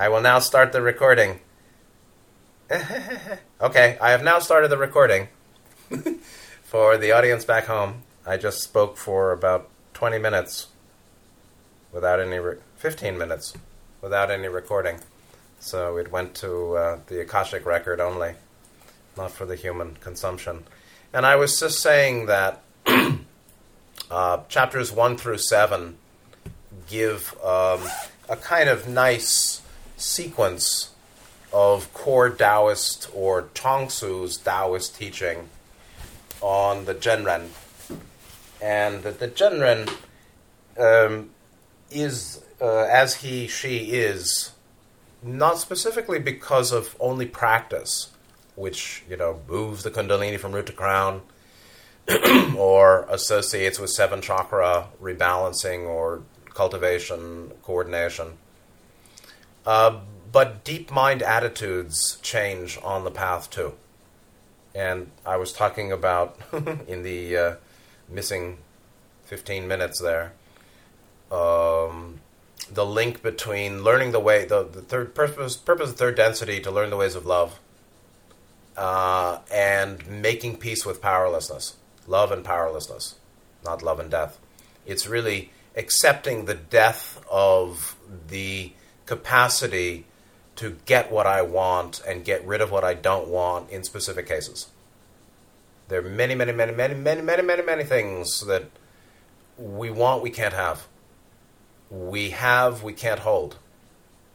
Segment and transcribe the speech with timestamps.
[0.00, 1.40] I will now start the recording.
[3.60, 5.26] okay, I have now started the recording.
[6.62, 10.68] for the audience back home, I just spoke for about 20 minutes
[11.92, 13.54] without any, re- 15 minutes
[14.00, 15.00] without any recording.
[15.58, 18.34] So it went to uh, the Akashic record only,
[19.16, 20.62] not for the human consumption.
[21.12, 22.62] And I was just saying that
[24.12, 25.98] uh, chapters 1 through 7
[26.86, 27.80] give um,
[28.28, 29.62] a kind of nice
[29.98, 30.90] sequence
[31.52, 35.48] of core Taoist or Chuang-Tzu's Taoist teaching
[36.40, 37.48] on the Zhenren.
[38.62, 39.88] And that the Zhenren
[40.78, 41.30] um,
[41.90, 44.52] is, uh, as he, she is,
[45.22, 48.10] not specifically because of only practice,
[48.54, 51.22] which, you know, moves the Kundalini from root to crown,
[52.56, 56.22] or associates with seven chakra rebalancing or
[56.54, 58.38] cultivation, coordination.
[59.64, 63.74] Uh, but deep mind attitudes change on the path too.
[64.74, 66.38] And I was talking about
[66.86, 67.54] in the uh,
[68.08, 68.58] missing
[69.24, 70.32] 15 minutes there
[71.30, 72.20] um,
[72.70, 76.70] the link between learning the way, the, the third purpose, purpose of third density to
[76.70, 77.58] learn the ways of love,
[78.76, 81.76] uh, and making peace with powerlessness.
[82.06, 83.16] Love and powerlessness,
[83.64, 84.38] not love and death.
[84.86, 87.96] It's really accepting the death of
[88.28, 88.72] the
[89.08, 90.04] capacity
[90.56, 94.28] to get what I want and get rid of what I don't want in specific
[94.28, 94.68] cases.
[95.88, 98.64] There are many, many, many, many, many, many, many, many things that
[99.56, 100.86] we want, we can't have.
[101.90, 103.56] We have, we can't hold.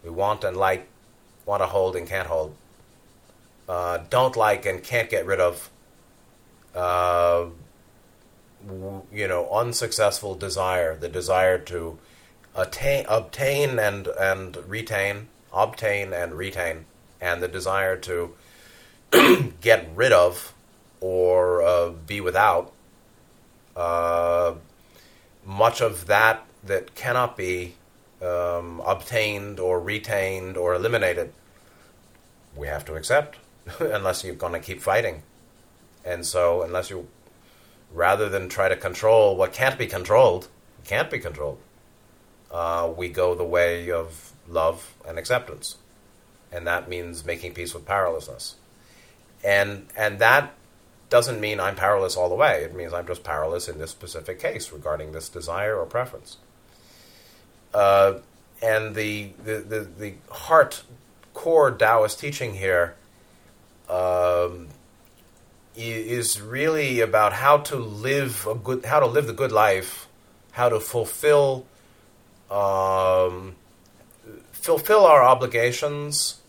[0.03, 0.87] We want and like,
[1.45, 2.55] want to hold and can't hold.
[3.69, 5.69] Uh, don't like and can't get rid of.
[6.73, 7.45] Uh,
[9.13, 11.99] you know, unsuccessful desire, the desire to
[12.55, 16.85] attain, obtain and and retain, obtain and retain,
[17.21, 18.33] and the desire to
[19.61, 20.53] get rid of
[21.01, 22.71] or uh, be without.
[23.75, 24.53] Uh,
[25.45, 27.75] much of that that cannot be
[28.21, 31.33] um, obtained or retained or eliminated,
[32.55, 33.37] we have to accept,
[33.79, 35.23] unless you're going to keep fighting.
[36.05, 37.07] And so, unless you
[37.93, 40.47] rather than try to control what can't be controlled,
[40.85, 41.59] can't be controlled,
[42.53, 45.77] uh, we go the way of love and acceptance,
[46.51, 48.55] and that means making peace with powerlessness,
[49.43, 50.53] and and that
[51.09, 52.63] doesn't mean I'm powerless all the way.
[52.63, 56.37] It means I'm just powerless in this specific case regarding this desire or preference.
[57.73, 58.15] Uh,
[58.63, 60.83] and the, the, the, the heart
[61.33, 62.95] core Taoist teaching here
[63.89, 64.69] um,
[65.75, 70.07] is really about how to live a good, how to live the good life,
[70.51, 71.65] how to fulfill,
[72.53, 73.55] um,
[74.51, 76.41] fulfill our obligations,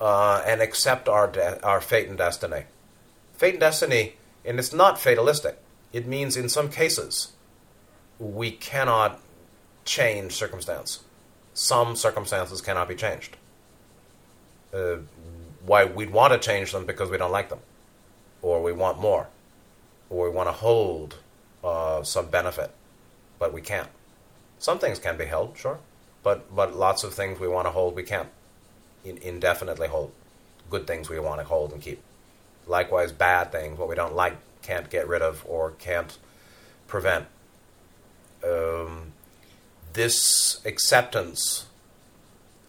[0.00, 2.64] uh, and accept our de- our fate and destiny.
[3.34, 4.14] Fate and destiny,
[4.44, 5.58] and it's not fatalistic.
[5.92, 7.32] It means in some cases
[8.18, 9.20] we cannot
[9.84, 11.04] change circumstance.
[11.54, 13.36] Some circumstances cannot be changed.
[14.72, 14.96] Uh,
[15.64, 17.60] why we'd want to change them because we don't like them
[18.44, 19.28] or we want more,
[20.10, 21.16] or we want to hold
[21.64, 22.70] uh, some benefit,
[23.38, 23.88] but we can't.
[24.64, 25.78] Some things can be held, sure,
[26.22, 28.30] but but lots of things we want to hold we can't
[29.04, 30.10] in, indefinitely hold.
[30.70, 32.00] Good things we want to hold and keep.
[32.66, 36.16] Likewise, bad things, what we don't like, can't get rid of or can't
[36.88, 37.26] prevent.
[38.42, 39.12] Um,
[39.92, 41.66] this acceptance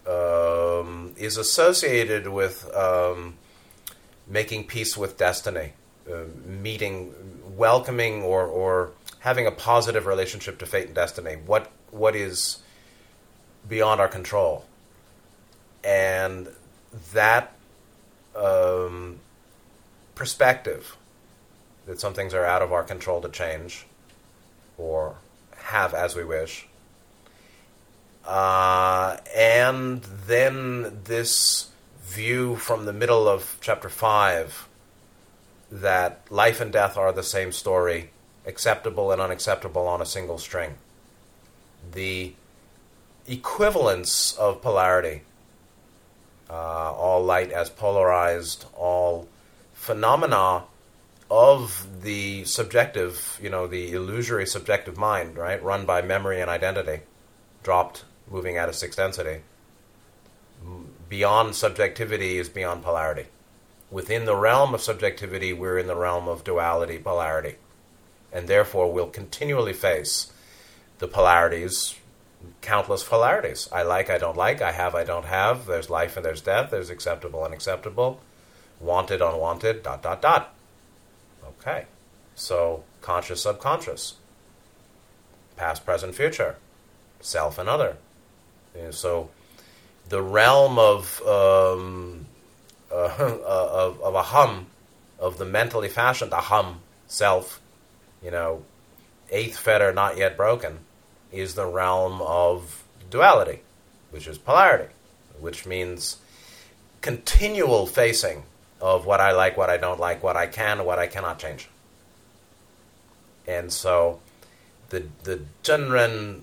[0.06, 3.38] um, is associated with um,
[4.26, 5.72] making peace with destiny,
[6.12, 7.14] uh, meeting,
[7.56, 8.90] welcoming, or, or
[9.20, 11.36] having a positive relationship to fate and destiny.
[11.46, 12.58] What what is
[13.68, 14.64] beyond our control,
[15.82, 16.48] and
[17.12, 17.52] that
[18.34, 19.18] um,
[20.14, 20.96] perspective
[21.86, 23.86] that some things are out of our control to change,
[24.76, 25.16] or
[25.56, 26.66] have as we wish.
[28.24, 31.70] Uh, and then this
[32.02, 34.68] view from the middle of chapter 5
[35.70, 38.10] that life and death are the same story,
[38.44, 40.74] acceptable and unacceptable on a single string.
[41.92, 42.34] The
[43.26, 45.22] equivalence of polarity,
[46.48, 49.28] uh, all light as polarized, all
[49.72, 50.64] phenomena
[51.30, 57.00] of the subjective, you know, the illusory subjective mind, right, run by memory and identity,
[57.62, 59.40] dropped, moving out of sixth density
[61.08, 63.26] beyond subjectivity is beyond polarity.
[63.90, 67.56] Within the realm of subjectivity, we're in the realm of duality, polarity.
[68.32, 70.32] And therefore, we'll continually face
[70.98, 71.94] the polarities,
[72.60, 73.68] countless polarities.
[73.72, 76.70] I like, I don't like, I have, I don't have, there's life and there's death,
[76.70, 78.20] there's acceptable, unacceptable,
[78.80, 80.54] wanted, unwanted, dot, dot, dot.
[81.46, 81.86] Okay.
[82.34, 84.14] So, conscious, subconscious,
[85.56, 86.56] past, present, future,
[87.20, 87.96] self, and other.
[88.78, 89.30] And so,
[90.08, 92.26] the realm of, um,
[92.92, 94.66] uh, of, of a hum,
[95.18, 96.76] of the mentally fashioned aham,
[97.06, 97.60] self,
[98.22, 98.62] you know,
[99.30, 100.80] eighth fetter not yet broken,
[101.36, 103.60] is the realm of duality,
[104.10, 104.92] which is polarity,
[105.38, 106.18] which means
[107.00, 108.44] continual facing
[108.80, 111.68] of what I like, what I don't like, what I can, what I cannot change.
[113.46, 114.20] And so
[114.90, 116.42] the the Zhenren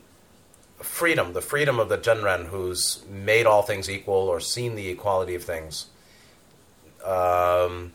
[0.79, 5.35] freedom, the freedom of the Zhenren who's made all things equal or seen the equality
[5.35, 5.87] of things,
[7.05, 7.93] um,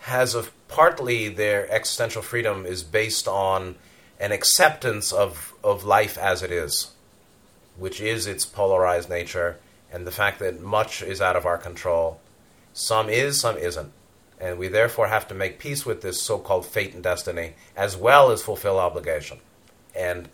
[0.00, 3.76] has a partly their existential freedom is based on
[4.18, 6.92] an acceptance of, of life as it is,
[7.76, 9.58] which is its polarized nature,
[9.92, 12.20] and the fact that much is out of our control.
[12.72, 13.92] Some is, some isn't.
[14.38, 17.96] And we therefore have to make peace with this so called fate and destiny, as
[17.96, 19.38] well as fulfill obligation.
[19.94, 20.28] And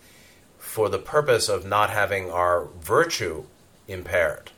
[0.57, 3.45] for the purpose of not having our virtue
[3.87, 4.51] impaired,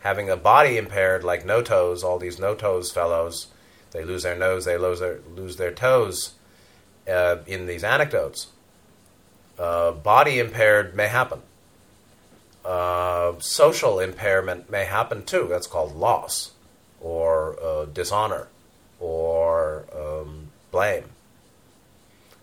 [0.00, 3.48] having a body impaired like no toes, all these no toes fellows,
[3.90, 6.34] they lose their nose, they lose their, lose their toes
[7.08, 8.48] uh, in these anecdotes.
[9.58, 11.40] Uh, body impaired may happen.
[12.64, 15.46] Uh, social impairment may happen too.
[15.48, 16.52] That's called loss
[17.00, 18.48] or uh, dishonor
[19.00, 21.04] or um, blame.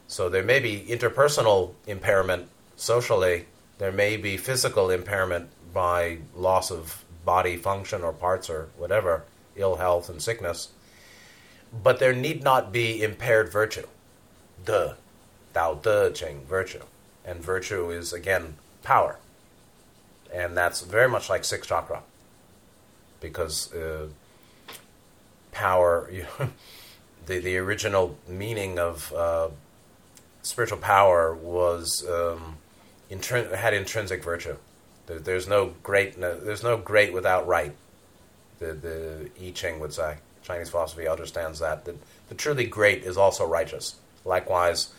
[0.08, 3.46] So there may be interpersonal impairment socially.
[3.78, 9.24] There may be physical impairment by loss of body function or parts or whatever,
[9.56, 10.70] ill health and sickness.
[11.84, 13.88] But there need not be impaired virtue.
[14.66, 14.96] De,
[15.54, 16.84] Dao De Jing, virtue.
[17.24, 19.18] And virtue is, again, power.
[20.34, 22.02] And that's very much like six chakra.
[23.20, 24.08] Because uh,
[25.52, 26.26] power, you
[27.26, 29.50] the, the original meaning of uh,
[30.42, 32.58] spiritual power was um,
[33.10, 34.58] intrin- had intrinsic virtue.
[35.08, 37.76] There, there's no great, no, there's no great without right.
[38.60, 40.18] The the I Ching would say.
[40.44, 41.86] Chinese philosophy understands that.
[41.86, 41.96] that
[42.30, 43.96] the truly great is also righteous.
[44.26, 44.90] Likewise,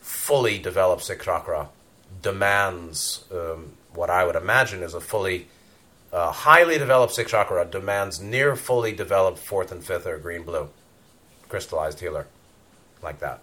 [0.00, 1.68] fully developed sixth chakra
[2.22, 5.46] demands um, what I would imagine is a fully
[6.12, 10.68] uh, highly developed sixth chakra demands near fully developed fourth and fifth or green blue
[11.48, 12.26] crystallized healer
[13.02, 13.40] like that.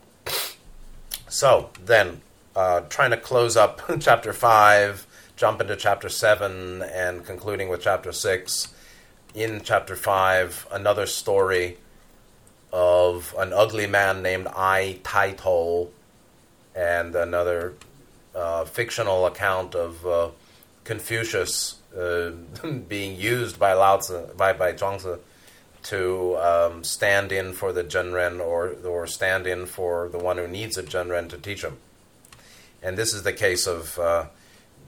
[1.29, 2.21] So then,
[2.55, 5.05] uh, trying to close up chapter five,
[5.35, 8.73] jump into chapter seven, and concluding with chapter six
[9.37, 11.77] in chapter 5 another story
[12.71, 15.89] of an ugly man named Ai Tai To
[16.75, 17.73] and another
[18.35, 20.29] uh, fictional account of uh,
[20.83, 22.31] Confucius uh,
[22.87, 25.19] being used by Lao Tzu, by, by Zhuangzi
[25.83, 30.47] to um, stand in for the Zhenren or, or stand in for the one who
[30.47, 31.77] needs a Zhenren to teach him.
[32.83, 34.25] And this is the case of uh,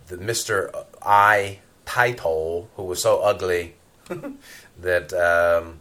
[0.07, 0.85] the Mr.
[1.01, 3.75] Ai Tai To, who was so ugly
[4.81, 5.79] that um,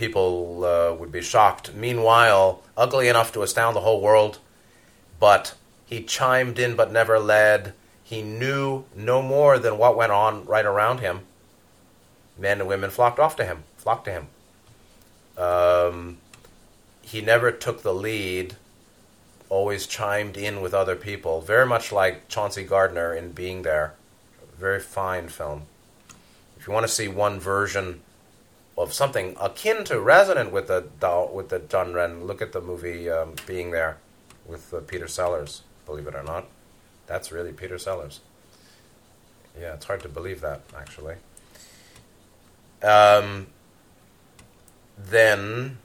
[0.00, 1.74] people uh, would be shocked.
[1.74, 4.38] Meanwhile, ugly enough to astound the whole world,
[5.20, 5.54] but
[5.84, 7.74] he chimed in but never led.
[8.02, 11.20] He knew no more than what went on right around him.
[12.38, 14.26] Men and women flocked off to him, flocked to him.
[15.36, 16.16] Um,
[17.02, 18.56] he never took the lead,
[19.50, 23.92] always chimed in with other people, very much like Chauncey Gardiner in Being There.
[24.58, 25.64] Very fine film.
[26.58, 28.00] If you want to see one version
[28.80, 30.84] of something akin to resonant with the
[31.32, 33.98] with the Zhenren, look at the movie um, Being There
[34.46, 35.62] with uh, Peter Sellers.
[35.84, 36.46] Believe it or not,
[37.06, 38.20] that's really Peter Sellers.
[39.60, 41.16] Yeah, it's hard to believe that actually.
[42.82, 43.48] Um,
[44.96, 45.78] then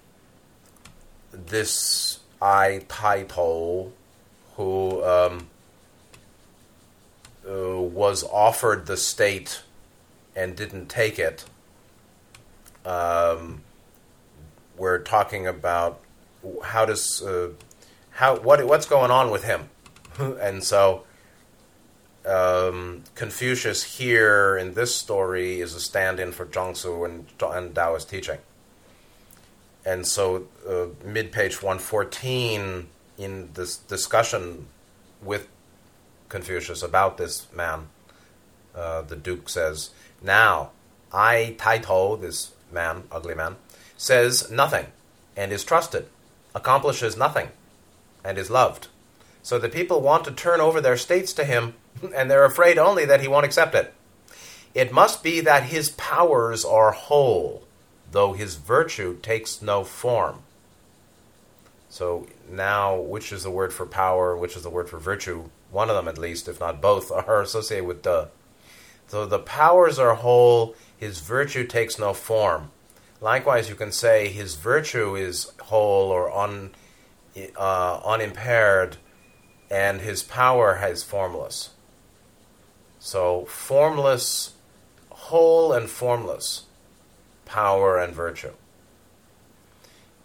[1.32, 3.92] this I To,
[4.56, 5.48] who um,
[7.46, 9.64] uh, was offered the state
[10.36, 11.44] and didn't take it.
[12.86, 13.62] Um,
[14.78, 16.02] we're talking about
[16.64, 17.50] how does uh,
[18.12, 19.70] how what what's going on with him,
[20.20, 21.04] and so
[22.26, 28.40] um, Confucius here in this story is a stand-in for Zhuangzi and, and Taoist teaching.
[29.86, 32.88] And so, uh, mid page 114,
[33.18, 34.68] in this discussion
[35.22, 35.48] with
[36.30, 37.88] Confucius about this man,
[38.74, 39.92] uh, the Duke says,
[40.24, 40.72] now,
[41.14, 43.56] I To, this man, ugly man,
[43.98, 44.88] says nothing
[45.36, 46.08] and is trusted,
[46.54, 47.50] accomplishes nothing
[48.24, 48.88] and is loved.
[49.44, 51.76] So the people want to turn over their states to him,
[52.16, 53.94] and they're afraid only that he won't accept it.
[54.74, 57.64] It must be that his powers are whole,
[58.12, 60.40] though his virtue takes no form.
[61.90, 65.50] So now, which is the word for power, which is the word for virtue?
[65.72, 68.30] One of them, at least, if not both, are associated with the.
[69.08, 72.72] So the powers are whole, his virtue takes no form.
[73.22, 76.72] Likewise, you can say his virtue is whole or un,
[77.58, 78.98] uh, unimpaired,
[79.70, 81.72] and his power is formless.
[83.00, 84.54] So, formless,
[85.10, 86.64] whole and formless,
[87.46, 88.54] power and virtue.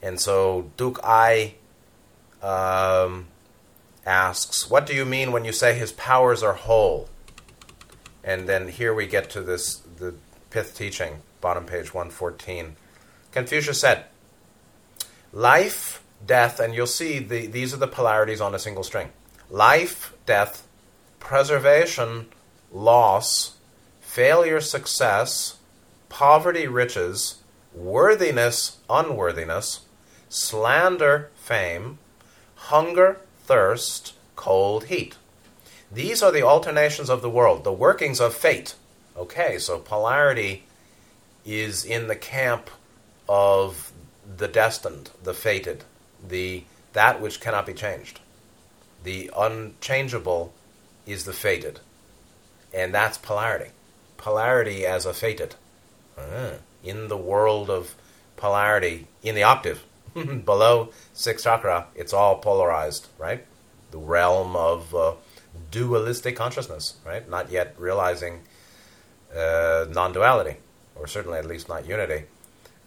[0.03, 1.55] And so, Duke I
[2.43, 3.29] um,
[4.07, 7.09] asks, What do you mean when you say his powers are whole?
[8.25, 10.15] And then here we get to this the
[10.51, 12.77] pith teaching, bottom page 114.
[13.33, 14.05] Confucius said,
[15.33, 19.11] Life, death, and you'll see the, these are the polarities on a single string.
[19.49, 20.67] Life, death,
[21.21, 22.27] preservation,
[22.73, 23.57] loss,
[24.01, 25.59] failure, success,
[26.09, 27.37] poverty, riches,
[27.73, 29.81] worthiness, unworthiness,
[30.29, 31.99] slander, fame,
[32.55, 35.17] hunger, thirst, cold, heat.
[35.93, 38.75] These are the alternations of the world, the workings of fate.
[39.21, 40.65] Okay, so polarity
[41.45, 42.71] is in the camp
[43.29, 43.93] of
[44.39, 45.85] the destined, the fated,
[46.27, 48.21] the that which cannot be changed.
[49.05, 50.55] The unchangeable
[51.05, 51.81] is the fated.
[52.73, 53.73] And that's polarity.
[54.17, 55.55] Polarity as a fated.
[56.19, 57.95] Ah, in the world of
[58.39, 59.85] polarity, in the octave,
[60.15, 63.45] below six chakra, it's all polarized, right?
[63.91, 65.13] The realm of uh,
[65.71, 67.29] dualistic consciousness, right?
[67.29, 68.41] Not yet realizing
[69.37, 70.57] uh, non duality,
[70.97, 72.25] or certainly at least not unity.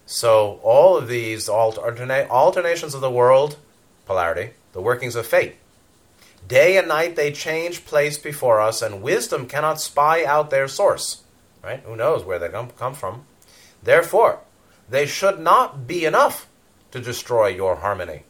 [0.06, 3.58] So, all of these alterna- alternations of the world,
[4.06, 5.56] polarity, the workings of fate,
[6.48, 11.24] Day and night they change place before us, and wisdom cannot spy out their source.
[11.64, 11.80] Right?
[11.86, 13.26] Who knows where they come, from?
[13.82, 14.40] Therefore,
[14.90, 16.48] they should not be enough
[16.92, 18.24] to destroy your harmony.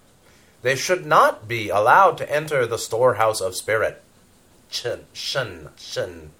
[0.62, 4.02] They should not be allowed to enter the storehouse of spirit.
[4.70, 6.32] Chen, shen, shen.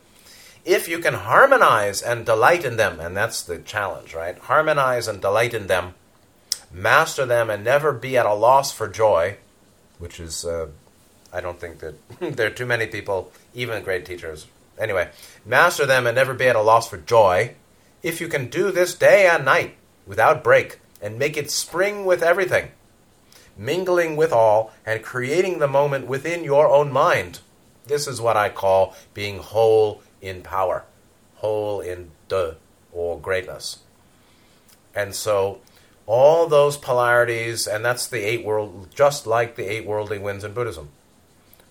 [0.66, 4.38] If you can harmonize and delight in them, and that's the challenge, right?
[4.38, 5.94] Harmonize and delight in them,
[6.72, 9.38] master them, and never be at a loss for joy,
[10.00, 10.68] which is uh,
[11.34, 11.96] I don't think that
[12.38, 14.46] there are too many people, even great teachers.
[14.78, 15.10] Anyway,
[15.46, 17.56] master them and never be at a loss for joy.
[18.04, 22.22] If you can do this day and night without break and make it spring with
[22.22, 22.72] everything,
[23.58, 27.40] mingling with all and creating the moment within your own mind.
[27.86, 30.86] This is what I call being whole in power,
[31.36, 32.56] whole in de
[32.92, 33.80] or greatness.
[34.96, 35.62] And so
[36.06, 40.54] all those polarities, and that's the eight world, just like the eight worldly winds in
[40.54, 40.90] Buddhism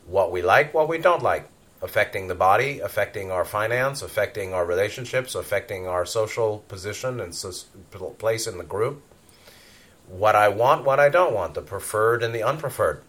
[0.06, 1.48] what we like, what we don't like,
[1.80, 7.34] affecting the body, affecting our finance, affecting our relationships, affecting our social position and
[8.18, 9.02] place in the group.
[10.08, 13.00] What I want, what I don't want, the preferred and the unpreferred.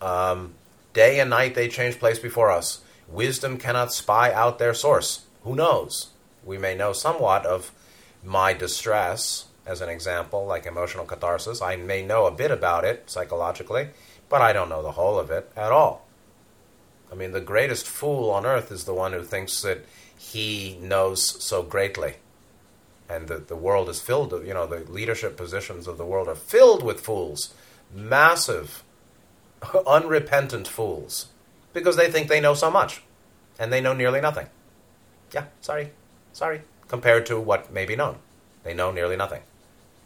[0.00, 0.54] Um,
[0.92, 2.82] day and night they change place before us.
[3.12, 5.26] Wisdom cannot spy out their source.
[5.44, 6.08] Who knows?
[6.44, 7.70] We may know somewhat of
[8.24, 11.60] my distress, as an example, like emotional catharsis.
[11.60, 13.88] I may know a bit about it psychologically
[14.32, 16.06] but I don't know the whole of it at all.
[17.12, 19.84] I mean, the greatest fool on earth is the one who thinks that
[20.16, 22.14] he knows so greatly.
[23.10, 26.28] And that the world is filled, of you know, the leadership positions of the world
[26.28, 27.52] are filled with fools.
[27.94, 28.82] Massive,
[29.86, 31.26] unrepentant fools.
[31.72, 33.02] Because they think they know so much.
[33.58, 34.46] And they know nearly nothing.
[35.32, 35.90] Yeah, sorry.
[36.32, 36.62] Sorry.
[36.88, 38.16] Compared to what may be known.
[38.64, 39.42] They know nearly nothing.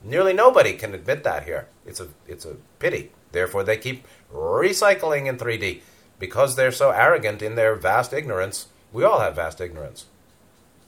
[0.03, 1.67] Nearly nobody can admit that here.
[1.85, 3.11] It's a, it's a pity.
[3.33, 5.81] Therefore, they keep recycling in 3D.
[6.19, 10.07] Because they're so arrogant in their vast ignorance, we all have vast ignorance.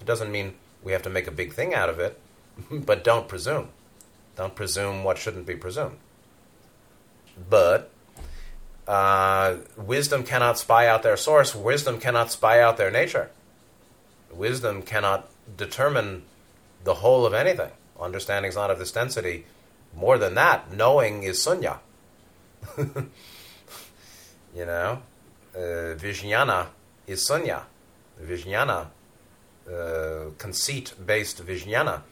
[0.00, 2.18] It doesn't mean we have to make a big thing out of it,
[2.70, 3.68] but don't presume.
[4.36, 5.98] Don't presume what shouldn't be presumed.
[7.50, 7.90] But
[8.88, 13.30] uh, wisdom cannot spy out their source, wisdom cannot spy out their nature.
[14.32, 16.22] Wisdom cannot determine
[16.84, 17.70] the whole of anything.
[18.00, 19.44] Understanding is not of this density.
[19.94, 21.78] More than that, knowing is sunya.
[22.78, 25.02] you know,
[25.54, 26.68] uh, Vijnana
[27.06, 27.62] is Sunya.
[28.22, 28.86] Vijnana,
[29.70, 32.02] uh, conceit based Vijnana.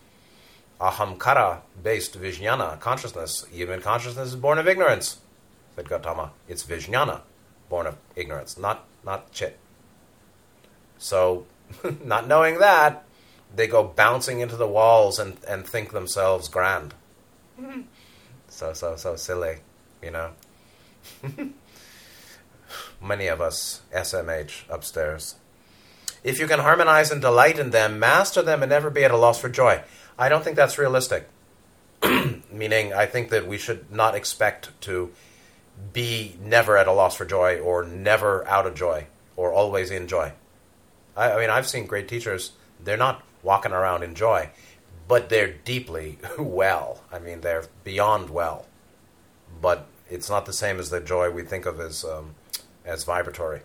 [0.80, 3.46] Ahamkara based Vijnana, consciousness.
[3.52, 5.18] Even consciousness is born of ignorance,
[5.76, 6.32] said Gautama.
[6.48, 7.20] It's Vijnana,
[7.68, 9.58] born of ignorance, not, not chit.
[10.98, 11.46] So,
[12.04, 13.04] not knowing that,
[13.54, 16.94] they go bouncing into the walls and, and think themselves grand.
[18.48, 19.58] so, so, so silly,
[20.02, 20.30] you know.
[23.00, 25.36] Many of us SMH upstairs.
[26.24, 29.16] If you can harmonize and delight in them, master them, and never be at a
[29.16, 29.82] loss for joy.
[30.18, 31.28] I don't think that's realistic.
[32.52, 35.12] Meaning, I think that we should not expect to
[35.92, 39.06] be never at a loss for joy or never out of joy
[39.36, 40.32] or always in joy.
[41.16, 42.52] I, I mean, I've seen great teachers,
[42.82, 44.50] they're not walking around in joy,
[45.08, 47.02] but they're deeply well.
[47.12, 48.66] I mean, they're beyond well.
[49.60, 52.34] But it's not the same as the joy we think of as, um,
[52.84, 53.62] as vibratory.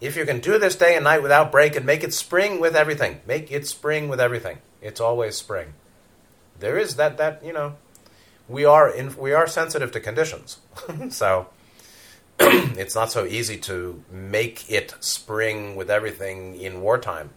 [0.00, 2.76] If you can do this day and night without break and make it spring with
[2.76, 4.58] everything, make it spring with everything.
[4.82, 5.74] It's always spring.
[6.58, 7.76] There is that that you know,
[8.48, 10.58] we are in we are sensitive to conditions,
[11.10, 11.48] so
[12.38, 17.30] it's not so easy to make it spring with everything in wartime,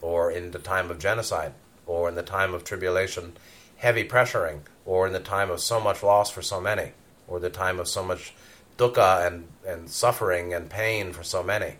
[0.00, 1.52] or in the time of genocide,
[1.86, 3.36] or in the time of tribulation,
[3.76, 6.92] heavy pressuring, or in the time of so much loss for so many,
[7.26, 8.34] or the time of so much
[8.78, 11.74] dukkha and, and suffering and pain for so many.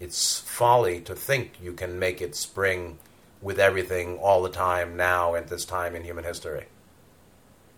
[0.00, 2.98] It's folly to think you can make it spring
[3.40, 6.66] with everything all the time now at this time in human history.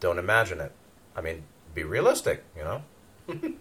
[0.05, 0.71] Don't imagine it.
[1.17, 1.45] I mean,
[1.75, 2.83] be realistic, you know?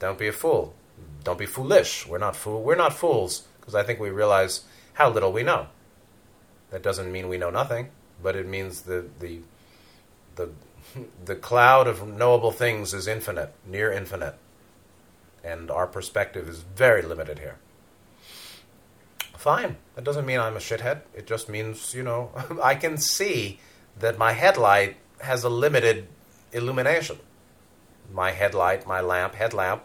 [0.00, 0.74] Don't be a fool.
[1.22, 2.04] Don't be foolish.
[2.08, 2.60] We're not fool.
[2.64, 4.64] We're not fools because I think we realize
[4.94, 5.68] how little we know.
[6.70, 7.90] That doesn't mean we know nothing,
[8.20, 9.42] but it means the the
[10.34, 10.50] the
[11.24, 14.34] the cloud of knowable things is infinite, near infinite,
[15.44, 17.58] and our perspective is very limited here
[19.46, 19.76] fine.
[19.94, 21.02] That doesn't mean I'm a shithead.
[21.14, 23.60] It just means, you know, I can see
[23.96, 26.08] that my headlight has a limited
[26.52, 27.18] illumination.
[28.12, 29.82] My headlight, my lamp, headlamp,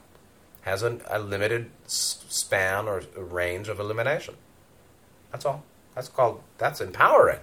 [0.62, 4.36] has a, a limited span or range of illumination.
[5.32, 5.64] That's all.
[5.96, 7.40] That's called, that's empowering,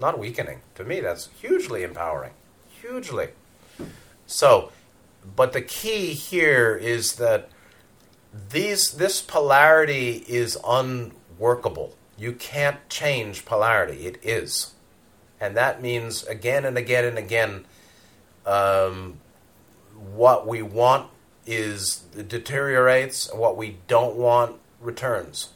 [0.00, 0.60] not weakening.
[0.76, 2.32] To me, that's hugely empowering.
[2.80, 3.28] Hugely.
[4.26, 4.72] So,
[5.36, 7.48] but the key here is that
[8.50, 11.96] these, this polarity is unworkable.
[12.16, 14.06] You can't change polarity.
[14.06, 14.72] It is.
[15.42, 17.64] And that means again and again and again,
[18.46, 19.18] um,
[20.14, 21.10] what we want
[21.44, 25.48] is deteriorates, what we don't want returns.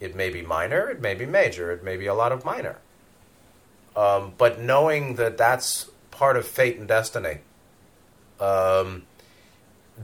[0.00, 2.78] It may be minor, it may be major, it may be a lot of minor.
[3.94, 7.40] Um, but knowing that that's part of fate and destiny,
[8.40, 9.02] um,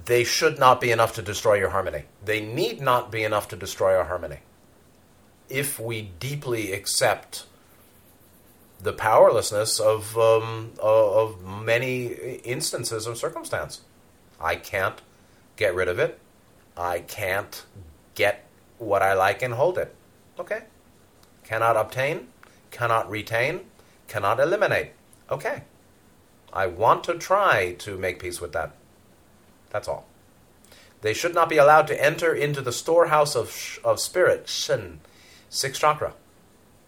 [0.05, 2.05] they should not be enough to destroy your harmony.
[2.23, 4.41] They need not be enough to destroy our harmony
[5.49, 7.47] if we deeply accept
[8.83, 12.07] the powerlessness of um, of many
[12.45, 13.81] instances of circumstance.
[14.41, 15.01] I can't
[15.57, 16.19] get rid of it.
[16.77, 17.65] I can't
[18.15, 18.47] get
[18.79, 19.95] what I like and hold it.
[20.39, 20.63] Okay.
[21.45, 22.29] Cannot obtain,
[22.71, 23.61] cannot retain,
[24.09, 24.93] cannot eliminate.
[25.31, 25.63] Okay.
[26.53, 28.75] I want to try to make peace with that.
[29.71, 30.07] That's all.
[31.03, 35.01] They should not be allowed to enter into the storehouse of, of spirit, shen,
[35.51, 36.15] Sixth chakra.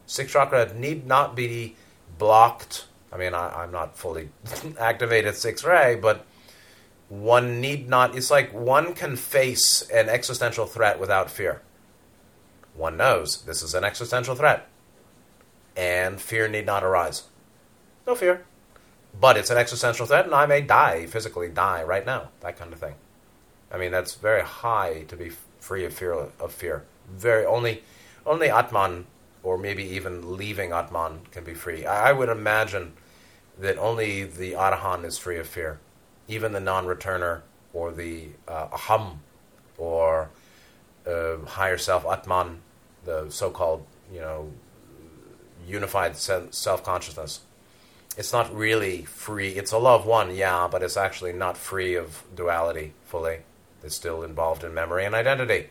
[0.07, 1.77] Sixth chakra need not be
[2.23, 2.87] blocked.
[3.13, 4.29] I mean, I, am not fully
[4.79, 6.25] activated six ray, but
[7.09, 8.17] one need not.
[8.17, 11.63] It's like one can face an existential threat without fear.
[12.75, 14.69] One knows this is an existential threat,
[15.77, 17.25] and fear need not arise.
[18.07, 18.45] No fear.
[19.21, 22.29] But it's an existential threat, and I may die, physically die right now.
[22.41, 22.95] That kind of thing.
[23.73, 26.13] I mean, that's very high to be free of fear.
[26.13, 27.83] Of fear, very only
[28.25, 29.07] only Atman,
[29.43, 31.85] or maybe even leaving Atman, can be free.
[31.85, 32.93] I, would imagine
[33.59, 35.81] that only the Arahant is free of fear.
[36.29, 39.17] Even the non returner, or the uh, Aham,
[39.77, 40.31] or
[41.07, 42.61] uh, higher self, Atman,
[43.05, 44.53] the so called, you know,
[45.67, 47.41] unified self consciousness.
[48.17, 49.51] It's not really free.
[49.51, 53.39] It's a love one, yeah, but it's actually not free of duality fully.
[53.83, 55.71] It's still involved in memory and identity.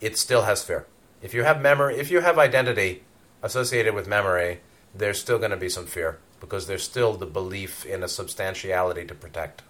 [0.00, 0.86] It still has fear
[1.22, 3.02] if you have memory, if you have identity
[3.42, 4.60] associated with memory,
[4.94, 9.04] there's still going to be some fear because there's still the belief in a substantiality
[9.04, 9.62] to protect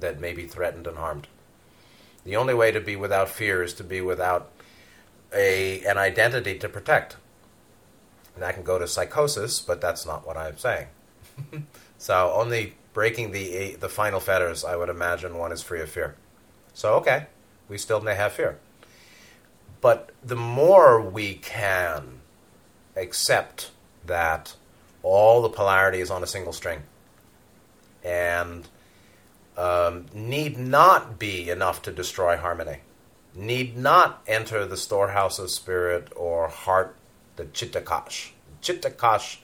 [0.00, 1.28] that may be threatened and harmed.
[2.24, 4.50] The only way to be without fear is to be without
[5.32, 7.16] a an identity to protect.
[8.34, 10.86] And that can go to psychosis, but that's not what I'm saying.
[11.98, 16.16] so only breaking the the final fetters, I would imagine one is free of fear.
[16.72, 17.26] So okay,
[17.68, 18.58] we still may have fear.
[19.84, 22.20] But the more we can
[22.96, 23.70] accept
[24.06, 24.56] that
[25.02, 26.84] all the polarity is on a single string
[28.02, 28.66] and
[29.58, 32.78] um, need not be enough to destroy harmony,
[33.34, 36.96] need not enter the storehouse of spirit or heart,
[37.36, 38.30] the chittakash.
[38.62, 39.36] Chittakash,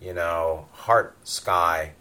[0.00, 1.94] you know, heart sky,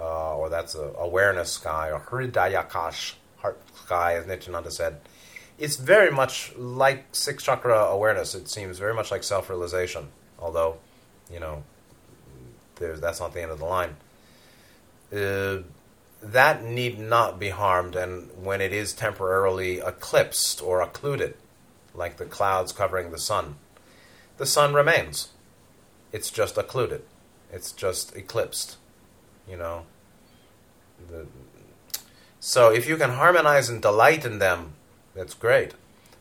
[0.00, 4.98] uh, or that's a awareness sky, or hridayakash, heart sky, as Nityananda said.
[5.58, 8.34] It's very much like six chakra awareness.
[8.34, 10.76] It seems very much like self realization, although,
[11.32, 11.62] you know,
[12.76, 13.96] that's not the end of the line.
[15.12, 15.62] Uh,
[16.22, 21.34] that need not be harmed, and when it is temporarily eclipsed or occluded,
[21.94, 23.56] like the clouds covering the sun,
[24.36, 25.28] the sun remains.
[26.12, 27.02] It's just occluded.
[27.52, 28.76] It's just eclipsed.
[29.48, 29.86] You know.
[31.08, 31.26] The,
[32.40, 34.74] so if you can harmonize and delight in them,
[35.16, 35.74] that's great.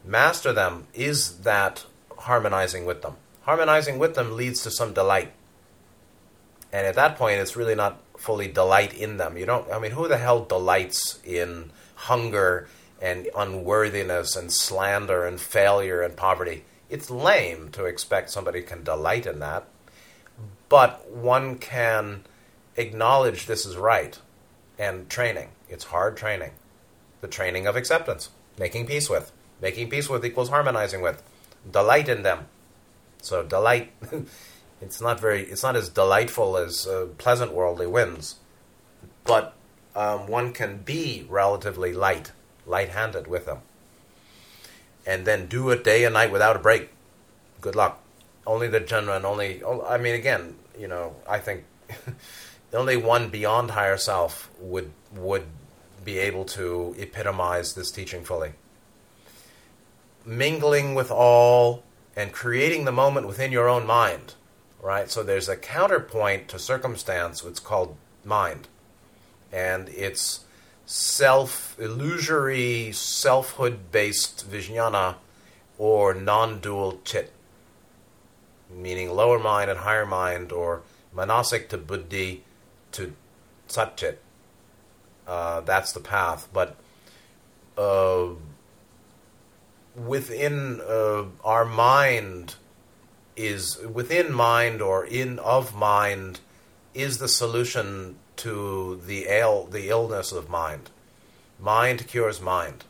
[0.04, 1.86] Master them is that
[2.18, 3.16] harmonizing with them.
[3.44, 5.34] Harmonizing with them leads to some delight.
[6.72, 9.38] And at that point, it's really not fully delight in them.
[9.38, 12.68] You don't, I mean, who the hell delights in hunger
[13.02, 16.66] and unworthiness and slander and failure and poverty?
[16.90, 19.68] It's lame to expect somebody can delight in that.
[20.70, 22.24] But one can
[22.76, 24.18] acknowledge this is right
[24.78, 25.50] and training.
[25.70, 26.52] It's hard training.
[27.22, 29.32] The training of acceptance, making peace with.
[29.62, 31.24] Making peace with equals harmonizing with.
[31.70, 32.48] Delight in them.
[33.22, 33.92] So delight
[34.82, 38.36] it's not very it's not as delightful as uh, pleasant worldly winds,
[39.24, 39.54] but
[39.96, 42.32] um, one can be relatively light,
[42.66, 43.60] light-handed with them,
[45.06, 46.90] and then do it day and night without a break.
[47.62, 48.02] Good luck.
[48.46, 51.64] Only the genuine, only I mean, again, you know, I think
[52.74, 55.46] only one beyond higher self would would
[56.06, 58.54] be able to epitomize this teaching fully.
[60.26, 61.84] Mingling with all
[62.16, 64.36] and creating the moment within your own mind
[64.86, 65.10] right?
[65.10, 68.68] So there's a counterpoint to circumstance, it's called mind.
[69.52, 70.46] And it's
[70.86, 75.16] self illusory, selfhood based vijnana
[75.80, 77.34] or non dual chit,
[78.70, 80.84] meaning lower mind and higher mind, or
[81.16, 82.44] manasik to buddhi
[82.92, 83.14] to
[83.68, 84.18] satchit.
[85.28, 86.48] Uh, that's the path.
[86.54, 86.76] But
[87.78, 88.28] uh,
[89.96, 92.56] within uh, our mind,
[93.36, 96.40] is within mind or in of mind
[96.94, 100.90] is the solution to the ail, the illness of mind.
[101.60, 102.84] Mind cures mind,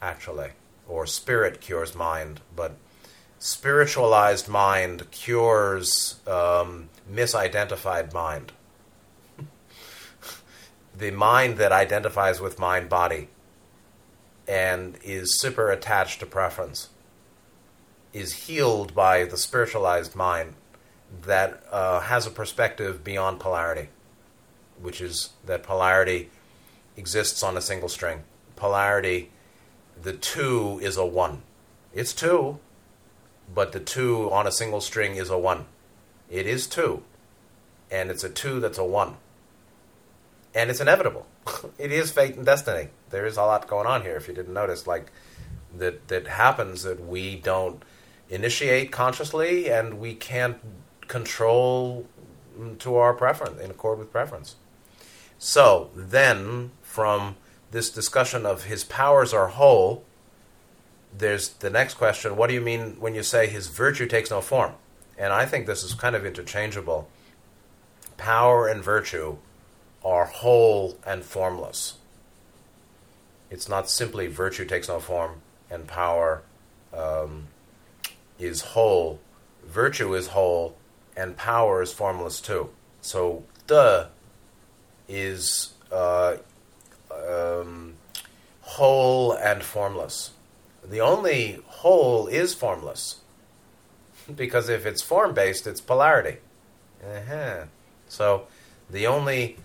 [0.00, 0.50] actually,
[0.88, 2.76] or spirit cures mind, but
[3.38, 8.52] spiritualized mind cures um, misidentified mind.
[10.96, 13.28] The mind that identifies with mind body
[14.48, 16.88] and is super attached to preference
[18.12, 20.54] is healed by the spiritualized mind
[21.22, 23.88] that uh, has a perspective beyond polarity,
[24.80, 26.30] which is that polarity
[26.96, 28.22] exists on a single string.
[28.54, 29.30] Polarity,
[30.00, 31.42] the two is a one.
[31.92, 32.58] It's two,
[33.54, 35.66] but the two on a single string is a one.
[36.30, 37.02] It is two,
[37.90, 39.16] and it's a two that's a one.
[40.56, 41.26] And it's inevitable.
[41.78, 42.88] it is fate and destiny.
[43.10, 45.12] There is a lot going on here, if you didn't notice, like
[45.76, 47.82] that that happens that we don't
[48.30, 50.56] initiate consciously, and we can't
[51.08, 52.06] control
[52.78, 54.56] to our preference, in accord with preference.
[55.38, 57.36] So then, from
[57.70, 60.04] this discussion of his powers are whole,
[61.16, 64.40] there's the next question what do you mean when you say his virtue takes no
[64.40, 64.72] form?
[65.18, 67.08] And I think this is kind of interchangeable.
[68.16, 69.36] Power and virtue
[70.06, 71.94] are whole and formless.
[73.50, 76.42] It's not simply virtue takes no form and power
[76.92, 77.48] um,
[78.38, 79.18] is whole,
[79.66, 80.76] virtue is whole,
[81.16, 82.70] and power is formless too.
[83.00, 84.08] So the
[85.08, 86.36] is uh,
[87.10, 87.94] um,
[88.60, 90.30] whole and formless.
[90.88, 93.16] The only whole is formless.
[94.36, 96.38] because if it's form based, it's polarity.
[97.04, 97.64] Uh-huh.
[98.08, 98.46] So
[98.88, 99.56] the only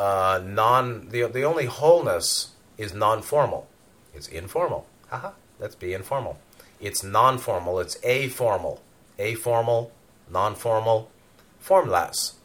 [0.00, 3.68] uh, non the, the only wholeness is non formal.
[4.14, 4.86] It's informal.
[5.08, 5.32] Haha.
[5.58, 6.38] Let's be informal.
[6.80, 8.80] It's non formal, it's a-formal.
[9.18, 9.92] A-formal,
[10.30, 11.10] non formal,
[11.58, 12.36] formless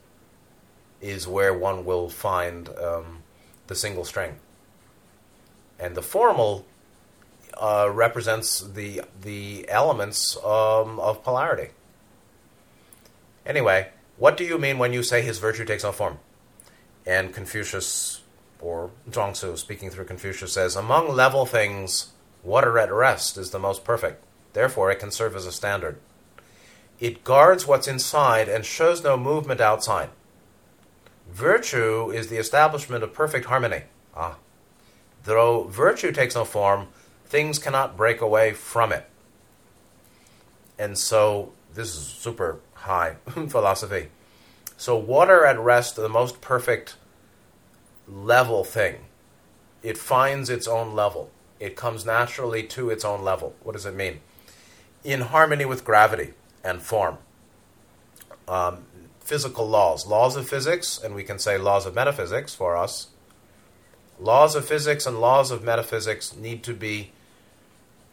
[0.99, 3.23] is where one will find um,
[3.67, 4.35] the single string.
[5.79, 6.65] And the formal
[7.53, 11.69] uh, represents the, the elements um, of polarity.
[13.45, 16.17] Anyway, what do you mean when you say his virtue takes no form?
[17.05, 18.21] And Confucius,
[18.59, 22.13] or Zhuangzi, speaking through Confucius, says, Among level things,
[22.43, 24.23] water at rest is the most perfect.
[24.53, 25.97] Therefore, it can serve as a standard.
[26.99, 30.09] It guards what's inside and shows no movement outside.
[31.29, 33.83] Virtue is the establishment of perfect harmony.
[34.15, 34.37] Ah.
[35.23, 36.87] Though virtue takes no form,
[37.25, 39.09] things cannot break away from it.
[40.77, 43.15] And so, this is super high
[43.49, 44.09] philosophy.
[44.77, 46.95] So, water at rest, the most perfect
[48.07, 49.05] level thing,
[49.81, 51.31] it finds its own level.
[51.59, 53.55] It comes naturally to its own level.
[53.63, 54.19] What does it mean?
[55.03, 56.33] In harmony with gravity
[56.63, 57.17] and form.
[58.47, 58.85] Um,
[59.21, 63.07] physical laws, laws of physics, and we can say laws of metaphysics for us.
[64.19, 67.11] Laws of physics and laws of metaphysics need to be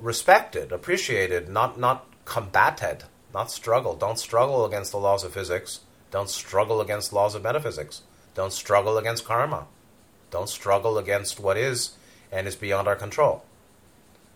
[0.00, 3.94] respected, appreciated, not not combated, not struggle.
[3.94, 5.80] Don't struggle against the laws of physics.
[6.12, 8.02] Don't struggle against laws of metaphysics.
[8.34, 9.66] Don't struggle against karma.
[10.30, 11.96] Don't struggle against what is
[12.30, 13.44] and is beyond our control.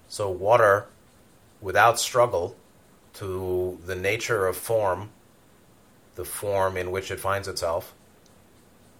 [0.08, 0.86] So water
[1.60, 2.56] without struggle
[3.14, 5.10] to the nature of form,
[6.14, 7.94] the form in which it finds itself,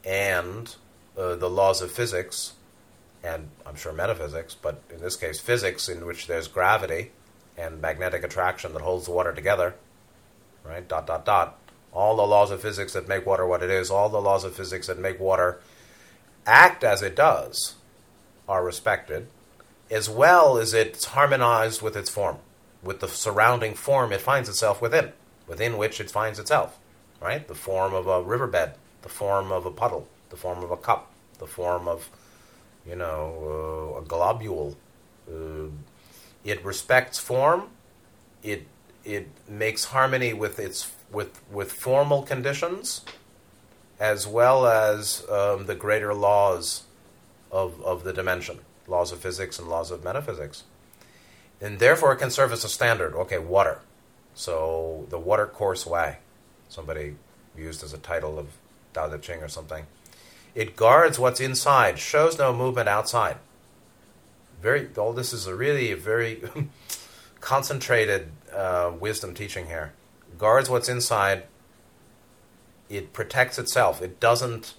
[0.04, 0.74] and
[1.16, 2.54] uh, the laws of physics,
[3.22, 7.12] and I'm sure metaphysics, but in this case, physics, in which there's gravity
[7.56, 9.74] and magnetic attraction that holds the water together,
[10.64, 10.86] right?
[10.86, 11.58] Dot, dot, dot.
[11.96, 14.54] All the laws of physics that make water what it is, all the laws of
[14.54, 15.60] physics that make water
[16.44, 17.76] act as it does,
[18.46, 19.28] are respected,
[19.90, 22.36] as well as it's harmonized with its form,
[22.82, 25.10] with the surrounding form it finds itself within,
[25.48, 26.78] within which it finds itself,
[27.18, 27.48] right?
[27.48, 31.10] The form of a riverbed, the form of a puddle, the form of a cup,
[31.38, 32.10] the form of,
[32.86, 34.76] you know, uh, a globule.
[35.26, 35.70] Uh,
[36.44, 37.70] it respects form.
[38.42, 38.66] It
[39.02, 43.04] it makes harmony with its with with formal conditions,
[43.98, 46.84] as well as um, the greater laws
[47.50, 50.64] of of the dimension, laws of physics and laws of metaphysics,
[51.60, 53.14] and therefore it can serve as a standard.
[53.14, 53.80] Okay, water.
[54.34, 56.18] So the water course way,
[56.68, 57.16] somebody
[57.56, 58.48] used as a title of
[58.92, 59.86] Tao Te Ching or something.
[60.54, 63.36] It guards what's inside, shows no movement outside.
[64.62, 66.42] Very, all this is a really very
[67.40, 69.92] concentrated uh, wisdom teaching here.
[70.38, 71.44] Guards what's inside.
[72.88, 74.00] It protects itself.
[74.00, 74.74] It doesn't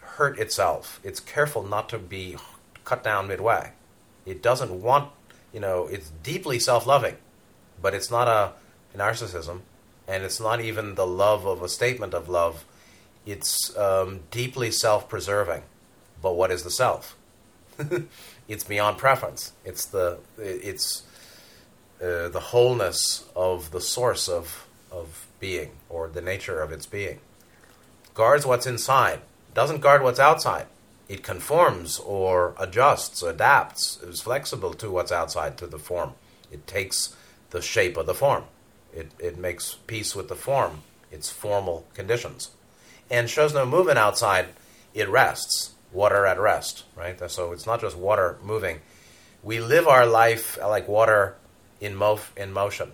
[0.00, 1.00] hurt itself.
[1.02, 2.36] It's careful not to be
[2.84, 3.72] cut down midway.
[4.24, 5.10] It doesn't want,
[5.52, 7.16] you know, it's deeply self-loving,
[7.80, 8.52] but it's not a
[8.96, 9.60] narcissism,
[10.06, 12.64] and it's not even the love of a statement of love
[13.26, 15.62] it's um, deeply self preserving.
[16.20, 17.16] But what is the self?
[18.48, 19.52] it's beyond preference.
[19.64, 21.02] It's the it's
[22.00, 27.18] uh, the wholeness of the source of of being or the nature of its being.
[28.14, 29.20] Guards what's inside.
[29.54, 30.66] Doesn't guard what's outside.
[31.08, 36.12] It conforms or adjusts, adapts, is flexible to what's outside, to the form.
[36.50, 37.16] It takes
[37.50, 38.44] the shape of the form.
[38.94, 42.50] It, it makes peace with the form, its formal conditions
[43.12, 44.46] and shows no movement outside,
[44.94, 45.72] it rests.
[45.92, 47.30] Water at rest, right?
[47.30, 48.80] So it's not just water moving.
[49.42, 51.36] We live our life like water
[51.82, 52.92] in, mo- in motion.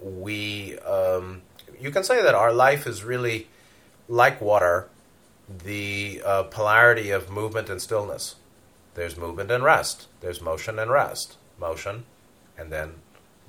[0.00, 1.42] We, um,
[1.80, 3.48] you can say that our life is really
[4.08, 4.88] like water,
[5.64, 8.36] the uh, polarity of movement and stillness.
[8.94, 10.06] There's movement and rest.
[10.20, 11.36] There's motion and rest.
[11.58, 12.04] Motion,
[12.56, 12.94] and then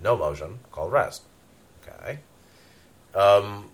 [0.02, 1.24] no motion, called rest.
[1.82, 2.20] Okay.
[3.14, 3.70] Um,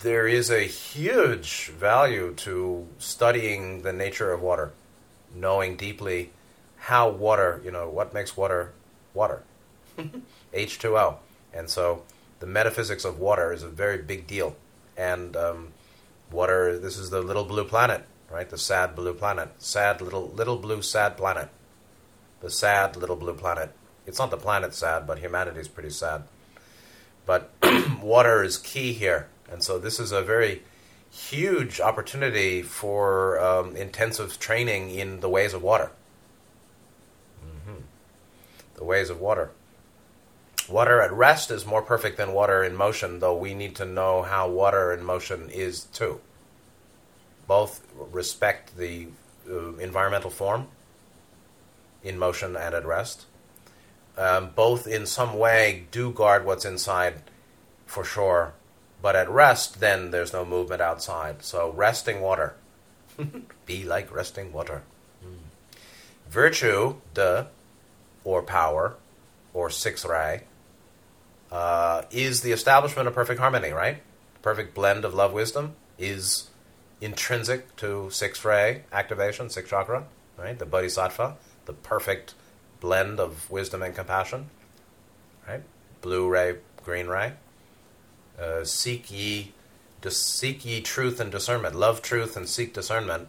[0.00, 4.72] there is a huge value to studying the nature of water,
[5.34, 6.30] knowing deeply
[6.76, 8.72] how water, you know, what makes water
[9.14, 9.42] water.
[10.54, 11.16] H2O.
[11.52, 12.04] And so
[12.38, 14.56] the metaphysics of water is a very big deal.
[14.96, 15.68] And um,
[16.30, 18.48] water, this is the little blue planet, right?
[18.48, 19.50] The sad blue planet.
[19.58, 21.48] Sad little, little blue sad planet.
[22.40, 23.72] The sad little blue planet.
[24.06, 26.24] It's not the planet sad, but humanity is pretty sad.
[27.26, 27.50] But
[28.02, 30.62] water is key here and so this is a very
[31.10, 35.90] huge opportunity for um, intensive training in the ways of water.
[37.44, 37.80] Mm-hmm.
[38.76, 39.50] The ways of water.
[40.70, 44.22] Water at rest is more perfect than water in motion, though we need to know
[44.22, 46.20] how water in motion is too.
[47.48, 49.08] Both respect the
[49.50, 50.68] uh, environmental form
[52.04, 53.26] in motion and at rest.
[54.16, 57.22] Um, both, in some way, do guard what's inside
[57.86, 58.52] for sure,
[59.02, 61.42] but at rest, then there's no movement outside.
[61.42, 62.54] So resting water.
[63.66, 64.82] Be like resting water.
[65.24, 65.38] Mm.
[66.28, 67.48] Virtue, de,
[68.24, 68.94] or power,
[69.52, 70.42] or six ray,
[71.50, 74.02] uh, is the establishment of perfect harmony, right?
[74.42, 76.48] Perfect blend of love wisdom is
[77.00, 80.04] intrinsic to six ray activation, six chakra,
[80.38, 80.58] right?
[80.58, 81.36] The bodhisattva,
[81.66, 82.34] the perfect
[82.80, 84.50] blend of wisdom and compassion,
[85.46, 85.62] right?
[86.00, 87.32] Blue ray, green ray.
[88.40, 89.52] Uh, seek ye
[90.08, 91.74] seek ye truth and discernment.
[91.74, 93.28] Love truth and seek discernment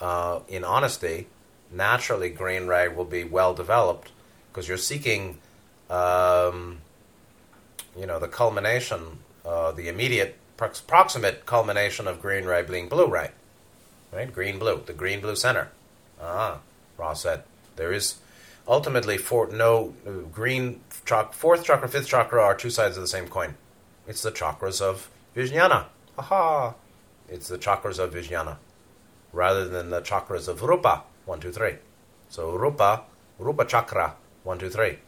[0.00, 1.28] uh, in honesty.
[1.70, 4.12] Naturally, green ray will be well developed
[4.50, 5.38] because you're seeking,
[5.88, 6.78] um,
[7.96, 13.06] you know, the culmination, uh, the immediate prox- proximate culmination of green ray being blue
[13.06, 13.30] ray,
[14.12, 14.32] right?
[14.32, 15.70] Green blue, the green blue center.
[16.20, 16.58] Ah,
[16.96, 17.42] Ross said.
[17.76, 18.16] There is
[18.66, 20.80] ultimately four, no uh, green
[21.32, 23.54] fourth chakra, fifth chakra are two sides of the same coin.
[24.06, 25.86] It's the chakras of Vijnana.
[26.18, 26.74] Aha!
[27.28, 28.56] It's the chakras of Vijnana
[29.32, 31.02] rather than the chakras of Rupa.
[31.26, 31.74] One, two, three.
[32.28, 33.02] So Rupa,
[33.38, 34.14] Rupa chakra.
[34.44, 34.98] One, two, three.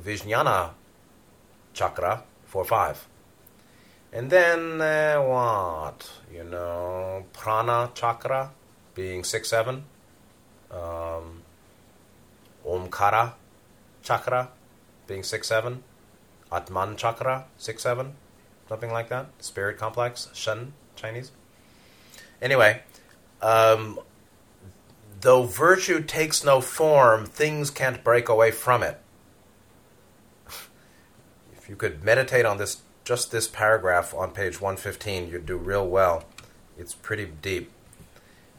[0.00, 0.70] Vijnana
[1.78, 2.24] chakra.
[2.44, 3.06] Four, five.
[4.12, 6.10] And then uh, what?
[6.32, 8.50] You know, prana chakra
[8.94, 9.84] being six, seven.
[10.70, 11.42] Um,
[12.66, 13.34] Omkara
[14.02, 14.48] chakra
[15.06, 15.84] being six, seven.
[16.50, 18.14] Atman chakra six, seven.
[18.68, 19.26] Something like that.
[19.38, 20.28] Spirit complex.
[20.34, 21.30] Shen, Chinese.
[22.40, 22.82] Anyway,
[23.40, 24.00] um,
[25.20, 29.00] though virtue takes no form, things can't break away from it.
[31.68, 36.24] You could meditate on this, just this paragraph on page 115, you'd do real well.
[36.78, 37.70] It's pretty deep.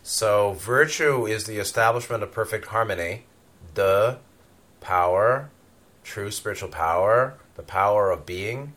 [0.04, 3.26] So, virtue is the establishment of perfect harmony,
[3.74, 4.20] the
[4.82, 5.50] power,
[6.04, 8.74] true spiritual power, the power of being,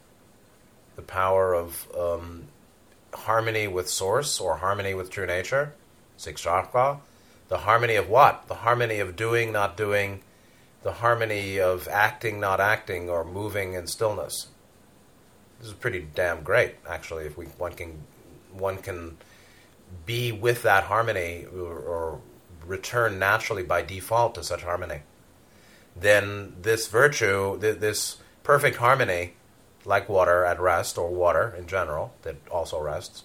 [0.96, 2.48] the power of um,
[3.14, 5.74] harmony with source or harmony with true nature,
[6.16, 7.00] six chakra.
[7.48, 8.48] The harmony of what?
[8.48, 10.22] The harmony of doing, not doing,
[10.82, 14.48] the harmony of acting, not acting, or moving in stillness.
[15.58, 17.24] This is pretty damn great, actually.
[17.24, 18.02] If we one can
[18.52, 19.16] one can
[20.06, 22.20] be with that harmony or, or
[22.66, 25.00] return naturally by default to such harmony,
[25.94, 29.34] then this virtue, th- this perfect harmony,
[29.84, 33.24] like water at rest or water in general that also rests,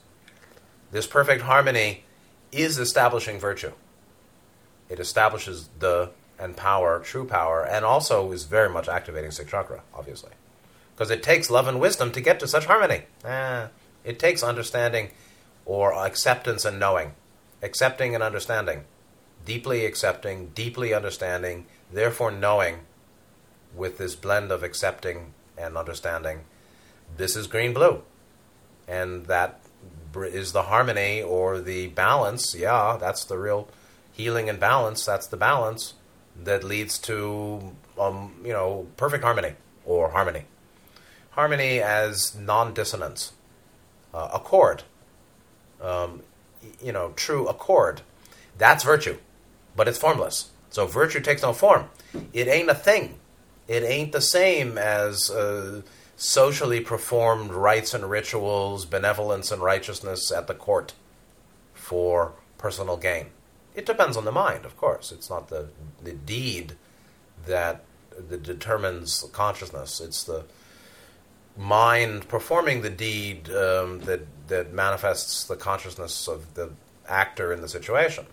[0.92, 2.04] this perfect harmony
[2.52, 3.72] is establishing virtue.
[4.90, 9.82] It establishes the and power, true power, and also is very much activating sixth chakra,
[9.94, 10.32] obviously.
[10.96, 13.04] Because it takes love and wisdom to get to such harmony.
[13.24, 13.68] Eh,
[14.04, 15.12] it takes understanding
[15.66, 17.14] or acceptance and knowing.
[17.62, 18.86] Accepting and understanding.
[19.46, 22.80] Deeply accepting, deeply understanding, therefore knowing
[23.76, 26.42] with this blend of accepting and understanding.
[27.16, 28.04] This is green blue.
[28.88, 29.60] And that
[30.16, 32.56] is the harmony or the balance.
[32.56, 33.68] Yeah, that's the real
[34.14, 35.06] healing and balance.
[35.06, 35.94] That's the balance
[36.44, 39.54] that leads to, um, you know, perfect harmony
[39.86, 40.46] or harmony.
[41.32, 43.34] Harmony as non dissonance,
[44.14, 44.84] uh, accord,
[45.82, 46.22] um,
[46.82, 48.02] you know, true accord.
[48.58, 49.18] That's virtue,
[49.76, 50.50] but it's formless.
[50.70, 51.90] So virtue takes no form.
[52.34, 53.20] It ain't a thing.
[53.68, 55.30] It ain't the same as.
[55.30, 55.82] Uh,
[56.18, 60.94] socially performed rites and rituals, benevolence and righteousness at the court
[61.74, 63.28] for personal gain.
[63.78, 65.12] It depends on the mind, of course.
[65.12, 65.70] It's not the,
[66.04, 66.74] the deed
[67.46, 67.84] that,
[68.18, 70.02] that determines consciousness.
[70.02, 70.46] It's the
[71.56, 76.72] mind performing the deed um, that, that manifests the consciousness of the
[77.08, 78.26] actor in the situation.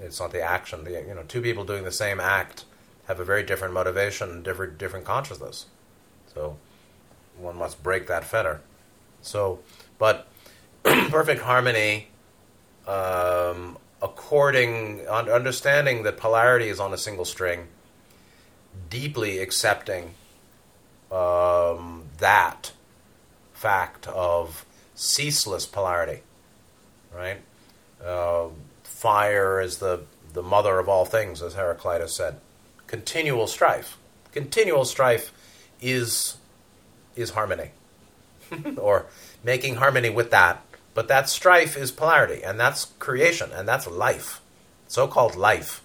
[0.00, 0.84] It's not the action.
[0.84, 2.64] The, you know, two people doing the same act
[3.06, 5.66] have a very different motivation, different different consciousness.
[6.32, 6.56] So
[7.36, 8.62] one must break that fetter.
[9.20, 9.58] So,
[9.98, 10.26] but
[10.82, 12.08] perfect harmony,
[12.86, 17.68] um, according, understanding that polarity is on a single string,
[18.90, 20.10] deeply accepting
[21.10, 22.72] um, that
[23.54, 26.20] fact of ceaseless polarity,
[27.14, 27.38] right?
[28.04, 28.48] Uh,
[28.82, 30.02] fire is the,
[30.34, 32.36] the mother of all things, as Heraclitus said.
[32.86, 33.96] Continual strife.
[34.32, 35.32] Continual strife
[35.80, 36.36] is
[37.16, 37.70] is harmony,
[38.76, 39.06] or
[39.44, 40.63] making harmony with that.
[40.94, 44.40] But that strife is polarity, and that's creation, and that's life,
[44.86, 45.82] so called life,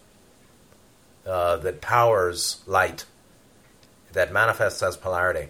[1.25, 3.05] uh, that powers light,
[4.13, 5.49] that manifests as polarity,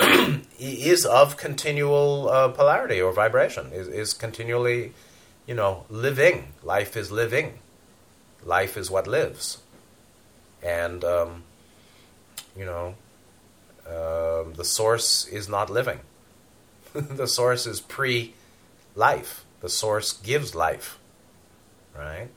[0.58, 4.94] is of continual uh, polarity or vibration, is, is continually,
[5.46, 6.54] you know, living.
[6.62, 7.58] Life is living.
[8.44, 9.58] Life is what lives.
[10.62, 11.44] And, um,
[12.56, 12.94] you know,
[13.86, 16.00] um, the source is not living.
[16.94, 18.34] the source is pre
[18.94, 19.44] life.
[19.60, 20.98] The source gives life.
[21.96, 22.28] Right?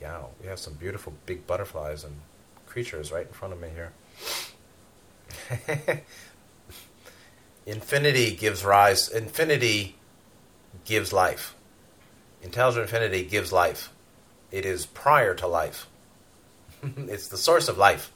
[0.00, 2.20] Yeah, we have some beautiful big butterflies and
[2.66, 3.92] creatures right in front of me here.
[7.66, 9.96] infinity gives rise, infinity
[10.84, 11.54] gives life.
[12.42, 13.90] Intelligent infinity gives life.
[14.50, 15.86] It is prior to life.
[16.82, 18.10] it's the source of life,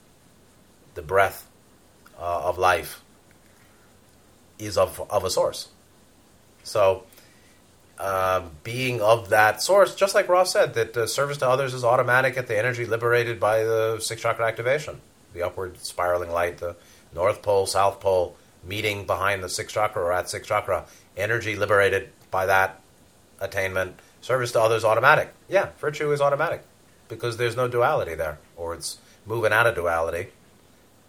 [0.95, 1.47] the breath,
[2.19, 3.03] uh, of life
[4.59, 5.69] is of, of a source.
[6.63, 7.05] So,
[7.99, 11.85] uh, being of that source, just like Ra said, that uh, service to others is
[11.85, 15.01] automatic at the energy liberated by the six chakra activation,
[15.33, 16.77] the upward spiraling light, the
[17.15, 20.87] north pole, south pole, meeting behind the six chakra or at six chakra,
[21.17, 22.81] energy liberated by that
[23.41, 25.33] attainment, service to others automatic.
[25.49, 26.63] Yeah, virtue is automatic
[27.09, 30.29] because there's no duality there, or it's moving out of duality,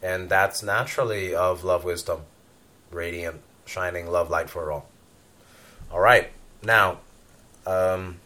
[0.04, 2.22] and that's naturally of love wisdom,
[2.92, 4.88] radiant, shining love light for all.
[5.92, 6.30] All right,
[6.64, 7.00] now,
[7.66, 8.20] um,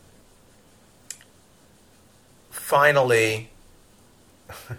[2.49, 3.49] finally,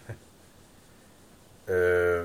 [1.69, 2.25] uh,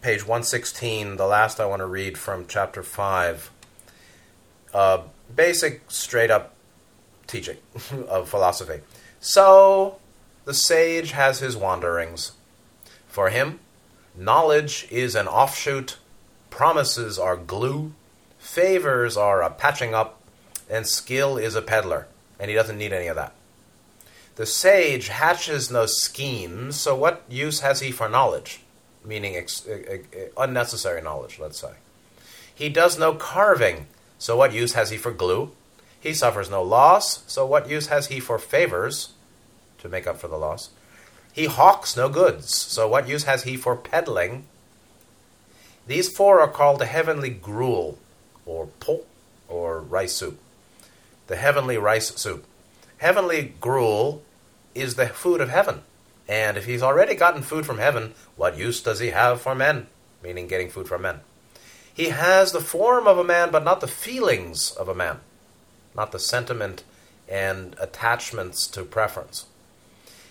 [0.00, 3.50] page 116, the last I want to read from chapter 5.
[4.72, 5.02] Uh,
[5.34, 6.54] basic, straight up
[7.26, 7.58] teaching
[8.08, 8.80] of philosophy.
[9.20, 9.98] So,
[10.44, 12.32] the sage has his wanderings.
[13.06, 13.60] For him,
[14.16, 15.98] knowledge is an offshoot,
[16.50, 17.92] promises are glue,
[18.38, 20.17] favors are a patching up,
[20.68, 22.06] and skill is a peddler.
[22.38, 23.34] And he doesn't need any of that.
[24.36, 28.60] The sage hatches no schemes, so what use has he for knowledge?
[29.04, 29.66] Meaning ex-
[30.36, 31.72] unnecessary knowledge, let's say.
[32.54, 33.86] He does no carving,
[34.18, 35.50] so what use has he for glue?
[35.98, 39.10] He suffers no loss, so what use has he for favors
[39.78, 40.70] to make up for the loss?
[41.32, 44.44] He hawks no goods, so what use has he for peddling?
[45.88, 47.98] These four are called the heavenly gruel,
[48.46, 49.02] or po,
[49.48, 50.38] or rice soup.
[51.28, 52.44] The heavenly rice soup.
[52.98, 54.22] Heavenly gruel
[54.74, 55.82] is the food of heaven.
[56.26, 59.86] And if he's already gotten food from heaven, what use does he have for men?
[60.22, 61.20] Meaning getting food from men.
[61.92, 65.20] He has the form of a man, but not the feelings of a man,
[65.96, 66.84] not the sentiment
[67.28, 69.46] and attachments to preference.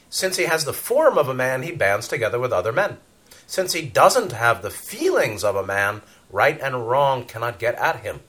[0.09, 2.97] Since he has the form of a man, he bands together with other men.
[3.45, 7.97] Since he doesn't have the feelings of a man, right and wrong cannot get at
[7.97, 8.21] him.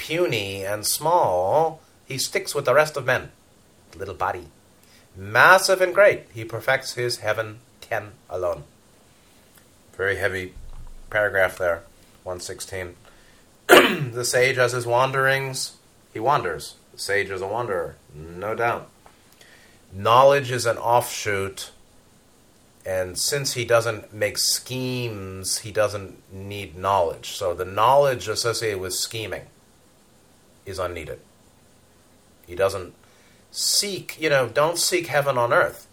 [0.00, 3.32] Puny and small, he sticks with the rest of men.
[3.94, 4.46] Little body
[5.14, 8.64] massive and great, he perfects his heaven ten alone.
[9.94, 10.54] Very heavy
[11.10, 11.82] paragraph there,
[12.22, 12.96] 116.
[13.68, 15.76] the sage has his wanderings,
[16.14, 16.76] he wanders.
[16.92, 18.88] The sage is a wanderer, no doubt.
[19.92, 21.72] Knowledge is an offshoot,
[22.86, 27.32] and since he doesn't make schemes, he doesn't need knowledge.
[27.32, 29.46] So the knowledge associated with scheming
[30.70, 31.20] is unneeded.
[32.46, 32.94] He doesn't
[33.50, 35.86] seek, you know, don't seek heaven on earth.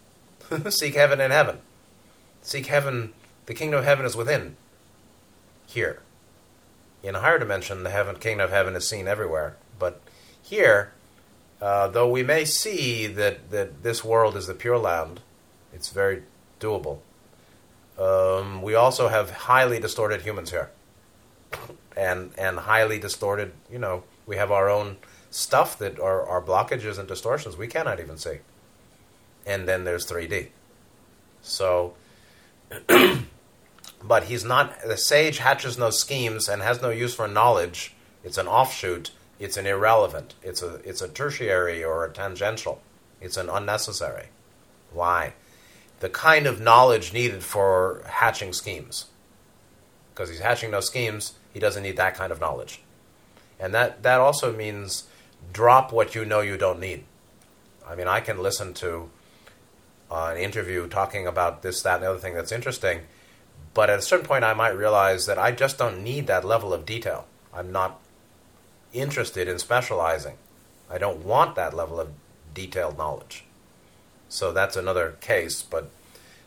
[0.70, 1.60] seek heaven in heaven.
[2.42, 3.14] Seek heaven,
[3.46, 4.56] the kingdom of heaven is within.
[5.66, 6.02] Here.
[7.04, 9.58] In a higher dimension, the heaven, kingdom of heaven is seen everywhere.
[9.78, 10.02] But
[10.42, 10.94] here,
[11.62, 15.20] uh, though we may see that, that this world is the pure land,
[15.74, 16.24] it's very
[16.60, 17.00] doable.
[18.00, 20.70] Um, we also have highly distorted humans here.
[21.96, 24.98] And, and highly distorted, you know, we have our own
[25.32, 28.40] stuff that are, are blockages and distortions we cannot even see.
[29.46, 30.50] And then there's 3D.
[31.42, 31.94] So,
[34.04, 37.96] but he's not, the sage hatches no schemes and has no use for knowledge.
[38.24, 39.12] It's an offshoot.
[39.40, 40.36] It's an irrelevant.
[40.44, 42.82] It's a, it's a tertiary or a tangential.
[43.22, 44.28] It's an unnecessary.
[44.92, 45.34] Why?
[46.00, 49.06] The kind of knowledge needed for hatching schemes.
[50.14, 52.82] Because he's hatching no schemes, he doesn't need that kind of knowledge.
[53.60, 55.06] And that, that also means
[55.52, 57.04] drop what you know you don't need.
[57.88, 59.10] I mean, I can listen to
[60.12, 63.02] uh, an interview talking about this, that, and the other thing that's interesting,
[63.74, 66.74] but at a certain point, I might realize that I just don't need that level
[66.74, 67.28] of detail.
[67.54, 68.00] I'm not
[68.94, 70.36] interested in specializing.
[70.90, 72.10] I don't want that level of
[72.54, 73.44] detailed knowledge.
[74.30, 75.90] So that's another case, but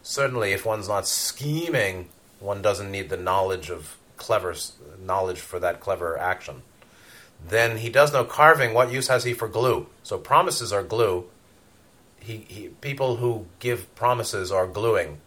[0.03, 2.09] certainly if one's not scheming,
[2.39, 4.55] one doesn't need the knowledge of clever
[5.03, 6.63] knowledge for that clever action
[7.49, 8.75] then he does no carving.
[8.75, 9.87] What use has he for glue?
[10.03, 11.27] So promises are glue.
[12.21, 15.21] He, he, people who give promises are gluing.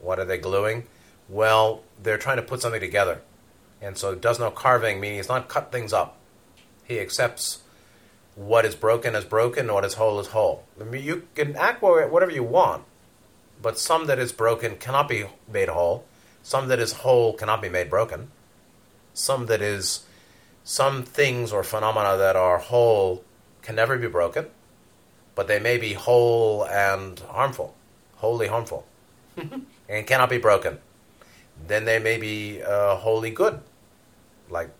[0.00, 0.84] What are they gluing?
[1.28, 3.22] Well, they're trying to put something together.
[3.80, 6.18] And so does no carving, meaning he's not cut things up.
[6.84, 7.62] He accepts
[8.34, 10.64] what is broken as broken, what is whole as whole.
[10.80, 12.84] I mean, you can act whatever you want,
[13.62, 16.04] but some that is broken cannot be made whole.
[16.42, 18.30] Some that is whole cannot be made broken.
[19.14, 20.04] Some that is
[20.64, 23.22] some things or phenomena that are whole
[23.62, 24.46] can never be broken,
[25.34, 27.74] but they may be whole and harmful,
[28.16, 28.86] wholly harmful,
[29.88, 30.78] and cannot be broken.
[31.66, 33.60] Then they may be uh, wholly good,
[34.48, 34.70] like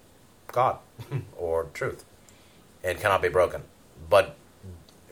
[0.49, 0.79] God
[1.37, 2.05] or truth,
[2.83, 3.63] and cannot be broken.
[4.09, 4.37] But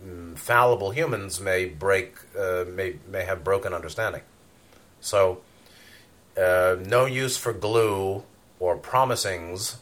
[0.05, 4.23] mm, fallible humans may break, uh, may may have broken understanding.
[5.01, 5.43] So,
[6.37, 8.23] uh, no use for glue
[8.59, 9.77] or promisings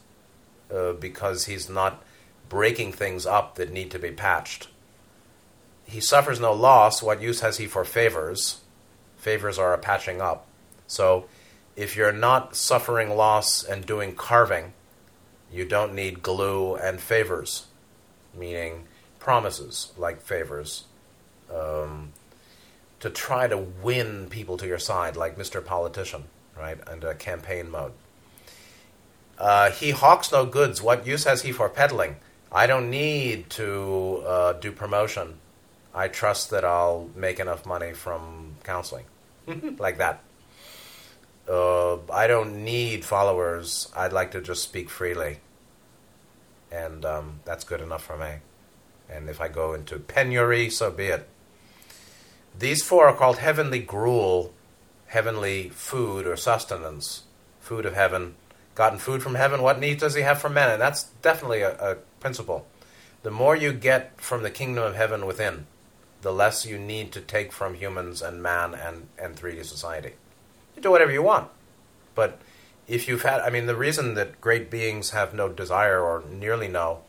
[0.72, 2.02] uh, because he's not
[2.48, 4.68] breaking things up that need to be patched.
[5.84, 7.02] He suffers no loss.
[7.02, 8.60] What use has he for favors?
[9.16, 10.46] Favors are a patching up.
[10.86, 11.26] So
[11.76, 14.72] if you're not suffering loss and doing carving,
[15.52, 17.66] you don't need glue and favors,
[18.36, 18.86] meaning
[19.18, 20.84] promises like favors.
[21.52, 22.12] Um,
[23.00, 25.64] to try to win people to your side, like Mr.
[25.64, 26.24] Politician,
[26.56, 27.92] right, and a campaign mode.
[29.40, 30.82] Uh, he hawks no goods.
[30.82, 32.16] What use has he for peddling?
[32.52, 35.38] I don't need to uh, do promotion.
[35.94, 39.06] I trust that I'll make enough money from counseling,
[39.78, 40.22] like that.
[41.48, 43.90] Uh, I don't need followers.
[43.96, 45.38] I'd like to just speak freely,
[46.70, 48.36] and um, that's good enough for me.
[49.08, 51.28] And if I go into penury, so be it.
[52.56, 54.52] These four are called heavenly gruel,
[55.06, 57.22] heavenly food or sustenance,
[57.58, 58.34] food of heaven.
[58.74, 60.70] Gotten food from heaven, what need does he have from men?
[60.70, 62.66] And that's definitely a, a principle.
[63.22, 65.66] The more you get from the kingdom of heaven within,
[66.22, 70.12] the less you need to take from humans and man and, and 3D society.
[70.76, 71.48] You do whatever you want.
[72.14, 72.40] But
[72.88, 76.68] if you've had, I mean, the reason that great beings have no desire or nearly
[76.68, 77.00] no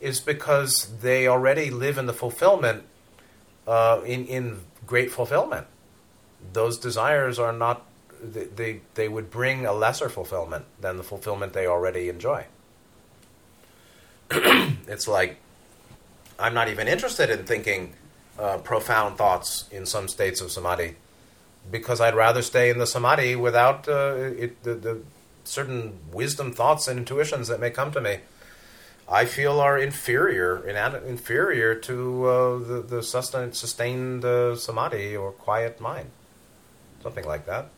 [0.00, 2.84] is because they already live in the fulfillment,
[3.66, 5.66] uh, in, in great fulfillment.
[6.52, 7.84] Those desires are not,
[8.22, 12.46] they, they, would bring a lesser fulfillment than the fulfillment they already enjoy.
[14.30, 15.38] it's like,
[16.38, 17.94] I'm not even interested in thinking
[18.38, 20.96] uh, profound thoughts in some states of samadhi
[21.70, 25.00] because I'd rather stay in the samadhi without uh, it, the, the
[25.44, 28.18] certain wisdom thoughts and intuitions that may come to me.
[29.08, 35.80] I feel are inferior, inferior to uh, the, the sustained, sustained uh, samadhi or quiet
[35.80, 36.10] mind,
[37.02, 37.68] something like that.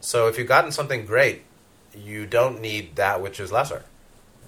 [0.00, 1.42] So if you've gotten something great,
[1.94, 3.84] you don't need that which is lesser.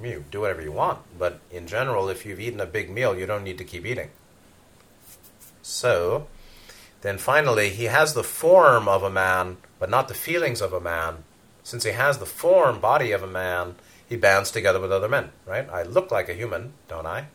[0.03, 3.27] You do whatever you want, but in general, if you've eaten a big meal, you
[3.27, 4.11] don't need to keep eating.
[5.63, 6.27] So,
[7.03, 10.81] then finally, he has the form of a man, but not the feelings of a
[10.81, 11.25] man.
[11.63, 13.77] Since he has the form, body of a man,
[14.09, 15.69] he bands together with other men, right?
[15.71, 17.27] I look like a human, don't I?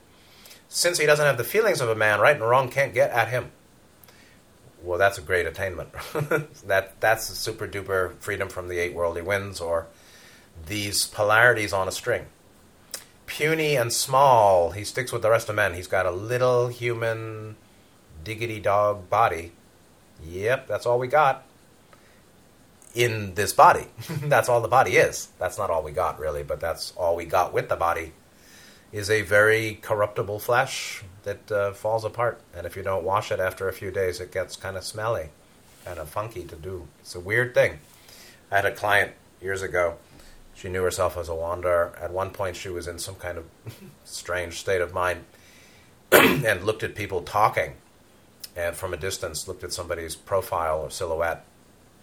[0.68, 3.30] Since he doesn't have the feelings of a man, right and wrong can't get at
[3.30, 3.52] him.
[4.88, 5.90] Well, that's a great attainment.
[6.66, 9.88] that that's super duper freedom from the eight worldly winds, or
[10.66, 12.28] these polarities on a string.
[13.26, 15.74] Puny and small, he sticks with the rest of men.
[15.74, 17.58] He's got a little human
[18.24, 19.52] diggity dog body.
[20.26, 21.44] Yep, that's all we got
[22.96, 23.88] in this body.
[24.24, 25.28] that's all the body is.
[25.38, 28.14] That's not all we got, really, but that's all we got with the body.
[28.92, 33.40] Is a very corruptible flesh that uh, falls apart, and if you don't wash it
[33.40, 35.30] after a few days, it gets kind of smelly,
[35.84, 36.88] kind of funky to do.
[37.02, 37.80] It's a weird thing.
[38.50, 39.12] I had a client
[39.42, 39.96] years ago.
[40.56, 41.94] She knew herself as a wanderer.
[42.02, 43.46] At one point, she was in some kind of
[44.06, 45.26] strange state of mind
[46.12, 47.74] and looked at people talking
[48.58, 51.46] and from a distance looked at somebody's profile or silhouette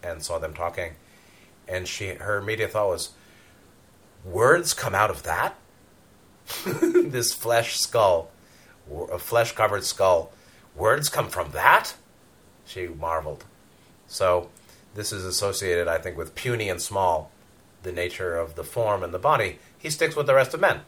[0.02, 0.92] and saw them talking,
[1.66, 3.10] and she her immediate thought was,
[4.24, 5.56] "Words come out of that."
[6.66, 8.30] this flesh skull,
[9.10, 10.32] a flesh covered skull,
[10.76, 11.94] words come from that.
[12.66, 13.44] She marveled.
[14.06, 14.50] So,
[14.94, 17.30] this is associated, I think, with puny and small,
[17.82, 19.58] the nature of the form and the body.
[19.78, 20.80] He sticks with the rest of men.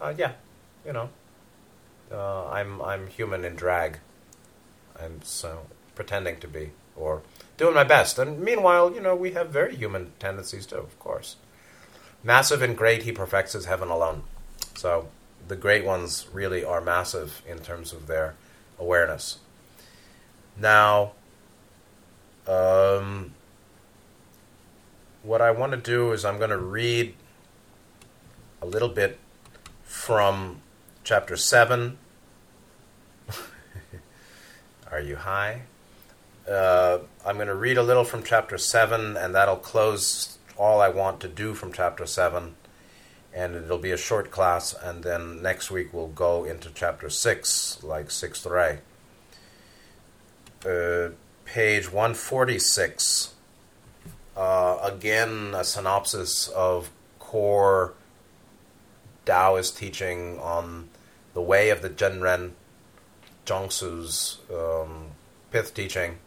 [0.00, 0.32] Uh, yeah,
[0.84, 1.08] you know,
[2.12, 3.98] uh, I'm I'm human in drag.
[5.00, 7.22] I'm so pretending to be or
[7.56, 8.18] doing my best.
[8.18, 11.36] And meanwhile, you know, we have very human tendencies too, of course.
[12.22, 14.22] Massive and great, he perfects his heaven alone.
[14.74, 15.08] So
[15.46, 18.34] the great ones really are massive in terms of their
[18.78, 19.38] awareness.
[20.56, 21.12] Now,
[22.46, 23.34] um,
[25.22, 27.14] what I want to do is I'm going to read
[28.60, 29.18] a little bit
[29.84, 30.60] from
[31.02, 31.98] chapter 7
[34.90, 35.62] are you high?
[36.48, 40.88] Uh, I'm going to read a little from chapter 7, and that'll close all I
[40.88, 42.54] want to do from chapter 7.
[43.34, 47.82] And it'll be a short class, and then next week we'll go into chapter 6,
[47.82, 48.78] like 6th ray.
[50.64, 51.10] Uh,
[51.44, 53.34] page 146.
[54.36, 57.94] Uh, again, a synopsis of core
[59.26, 60.90] Taoist teaching on
[61.32, 62.52] the way of the Zhenren
[63.46, 65.10] Zhuangzi's um,
[65.50, 66.18] pith teaching,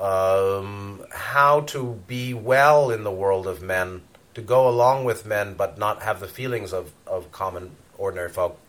[0.00, 4.02] um, how to be well in the world of men,
[4.36, 8.60] to go along with men but not have the feelings of, of common, ordinary folk,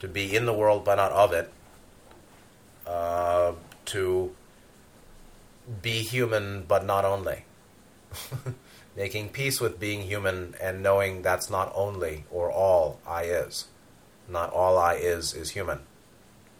[0.00, 1.52] to be in the world but not of it,
[2.86, 3.52] uh,
[3.86, 4.34] to
[5.80, 7.44] be human but not only.
[8.96, 13.66] Making peace with being human and knowing that's not only or all I is.
[14.28, 15.80] Not all I is is human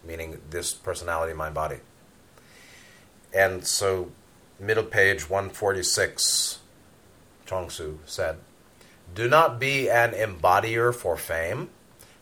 [0.07, 1.77] meaning this personality, mind, body.
[3.33, 4.11] And so,
[4.59, 6.59] middle page 146,
[7.47, 8.37] Chuang-Tzu said,
[9.13, 11.69] Do not be an embodier for fame.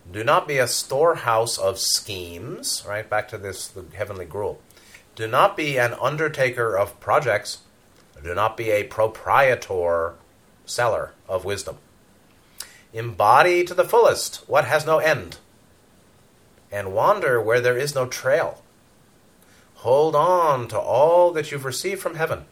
[0.09, 3.09] Do not be a storehouse of schemes, right?
[3.09, 4.61] Back to this, the heavenly gruel.
[5.15, 7.59] Do not be an undertaker of projects.
[8.23, 10.13] Do not be a proprietor
[10.65, 11.77] seller of wisdom.
[12.93, 15.37] Embody to the fullest what has no end,
[16.71, 18.63] and wander where there is no trail.
[19.75, 22.45] Hold on to all that you've received from heaven,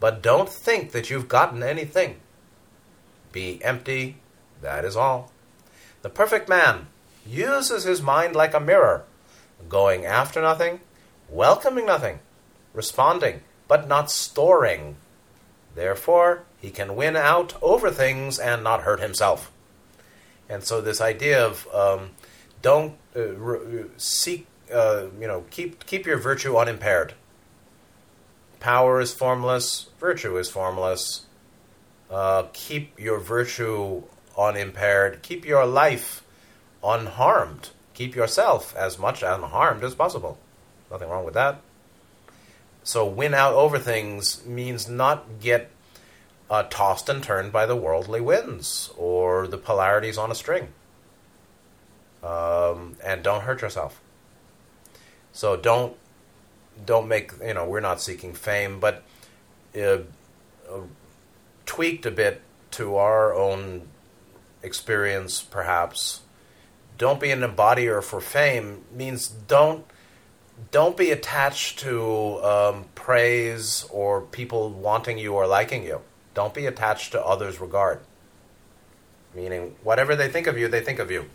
[0.00, 2.16] but don't think that you've gotten anything.
[3.32, 4.16] Be empty,
[4.60, 5.32] that is all.
[6.02, 6.86] The perfect man
[7.26, 9.04] uses his mind like a mirror,
[9.68, 10.80] going after nothing,
[11.28, 12.20] welcoming nothing,
[12.72, 14.96] responding, but not storing.
[15.74, 19.50] Therefore, he can win out over things and not hurt himself.
[20.48, 22.10] And so, this idea of um,
[22.60, 27.14] don't uh, re- seek, uh, you know, keep keep your virtue unimpaired.
[28.64, 31.26] Power is formless, virtue is formless.
[32.10, 34.04] Uh, keep your virtue
[34.38, 35.20] unimpaired.
[35.20, 36.24] Keep your life
[36.82, 37.68] unharmed.
[37.92, 40.38] Keep yourself as much unharmed as possible.
[40.90, 41.60] Nothing wrong with that.
[42.82, 45.70] So, win out over things means not get
[46.48, 50.68] uh, tossed and turned by the worldly winds or the polarities on a string.
[52.22, 54.00] Um, and don't hurt yourself.
[55.34, 55.98] So don't
[56.84, 59.02] don't make you know we're not seeking fame, but
[59.76, 59.98] uh,
[60.70, 60.80] uh,
[61.66, 63.88] tweaked a bit to our own
[64.62, 66.20] experience, perhaps.
[66.96, 69.84] Don't be an embodier for fame means don't
[70.70, 76.00] don't be attached to um, praise or people wanting you or liking you.
[76.34, 78.00] Don't be attached to others' regard.
[79.34, 81.28] Meaning, whatever they think of you, they think of you.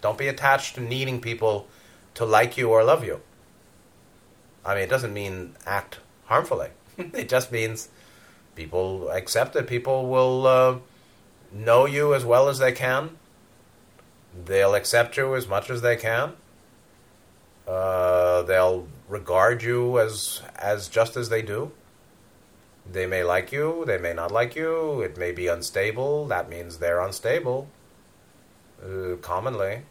[0.00, 1.66] Don't be attached to needing people
[2.14, 3.20] to like you or love you.
[4.64, 6.68] I mean, it doesn't mean act harmfully.
[6.98, 7.88] it just means
[8.54, 9.66] people accept it.
[9.66, 10.76] People will uh,
[11.52, 13.16] know you as well as they can.
[14.44, 16.32] They'll accept you as much as they can.
[17.66, 21.72] Uh, they'll regard you as as just as they do.
[22.90, 25.00] They may like you, they may not like you.
[25.02, 26.26] It may be unstable.
[26.26, 27.68] That means they're unstable.
[28.82, 29.82] Uh, commonly,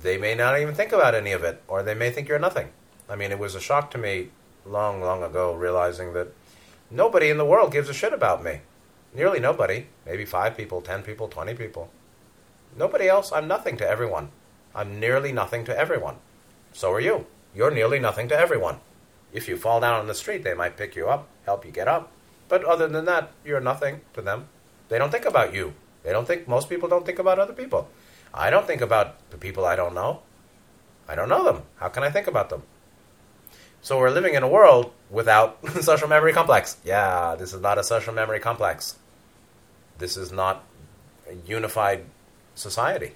[0.00, 2.70] they may not even think about any of it, or they may think you're nothing.
[3.10, 4.28] I mean, it was a shock to me
[4.64, 6.28] long, long ago realizing that
[6.90, 8.60] nobody in the world gives a shit about me.
[9.12, 9.86] Nearly nobody.
[10.06, 11.90] Maybe five people, ten people, twenty people.
[12.76, 13.32] Nobody else.
[13.32, 14.30] I'm nothing to everyone.
[14.76, 16.18] I'm nearly nothing to everyone.
[16.72, 17.26] So are you.
[17.52, 18.78] You're nearly nothing to everyone.
[19.32, 21.88] If you fall down on the street, they might pick you up, help you get
[21.88, 22.12] up.
[22.48, 24.46] But other than that, you're nothing to them.
[24.88, 25.74] They don't think about you.
[26.04, 27.88] They don't think, most people don't think about other people.
[28.32, 30.22] I don't think about the people I don't know.
[31.08, 31.62] I don't know them.
[31.76, 32.62] How can I think about them?
[33.82, 36.76] So we're living in a world without social memory complex.
[36.84, 38.96] Yeah, this is not a social memory complex.
[39.98, 40.64] This is not
[41.28, 42.04] a unified
[42.54, 43.12] society.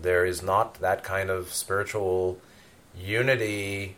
[0.00, 2.38] There is not that kind of spiritual
[2.96, 3.96] unity,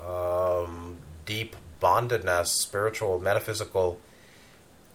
[0.00, 3.98] um, deep bondedness, spiritual, metaphysical,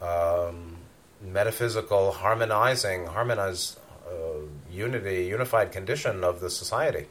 [0.00, 0.76] um,
[1.20, 7.06] metaphysical harmonizing, harmonized uh, unity, unified condition of the society.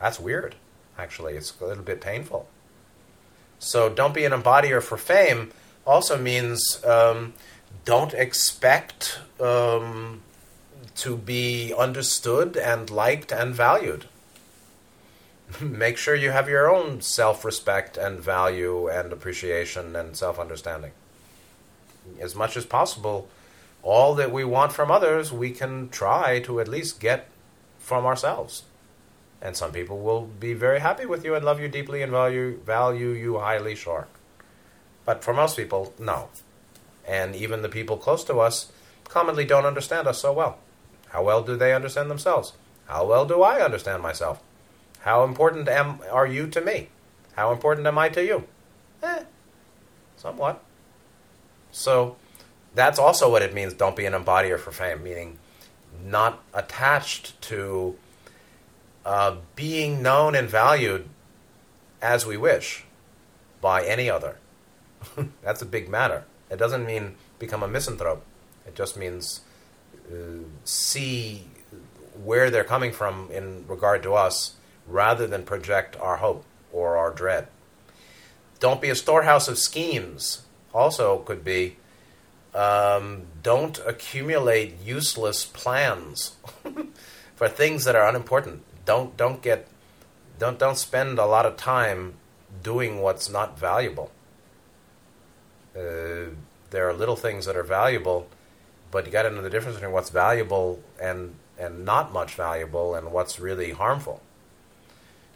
[0.00, 0.56] That's weird,
[0.98, 1.34] actually.
[1.34, 2.48] It's a little bit painful.
[3.58, 5.52] So don't be an embodier for fame
[5.86, 7.34] also means um,
[7.84, 10.22] don't expect um,
[10.96, 14.06] to be understood and liked and valued.
[15.60, 20.92] Make sure you have your own self respect and value and appreciation and self understanding.
[22.20, 23.28] As much as possible,
[23.82, 27.28] all that we want from others, we can try to at least get
[27.78, 28.62] from ourselves.
[29.44, 32.58] And some people will be very happy with you and love you deeply and value
[32.60, 34.08] value you highly, sure.
[35.04, 36.30] But for most people, no.
[37.06, 38.72] And even the people close to us
[39.04, 40.58] commonly don't understand us so well.
[41.10, 42.54] How well do they understand themselves?
[42.86, 44.42] How well do I understand myself?
[45.00, 46.88] How important am are you to me?
[47.36, 48.44] How important am I to you?
[49.02, 49.24] Eh,
[50.16, 50.64] somewhat.
[51.70, 52.16] So
[52.74, 55.38] that's also what it means don't be an embodier for fame, meaning
[56.02, 57.96] not attached to
[59.04, 61.08] uh, being known and valued
[62.00, 62.84] as we wish
[63.60, 64.36] by any other.
[65.42, 66.24] that's a big matter.
[66.50, 68.24] It doesn't mean become a misanthrope.
[68.66, 69.40] It just means
[70.10, 71.44] uh, see
[72.22, 74.54] where they're coming from in regard to us
[74.86, 77.48] rather than project our hope or our dread.
[78.60, 80.42] Don't be a storehouse of schemes,
[80.72, 81.76] also could be
[82.54, 86.36] um, don't accumulate useless plans
[87.34, 88.62] for things that are unimportant.
[88.84, 89.68] Don't don't get
[90.38, 92.14] don't don't spend a lot of time
[92.62, 94.10] doing what's not valuable.
[95.76, 96.30] Uh,
[96.70, 98.28] there are little things that are valuable,
[98.90, 102.94] but you got to know the difference between what's valuable and and not much valuable,
[102.94, 104.20] and what's really harmful.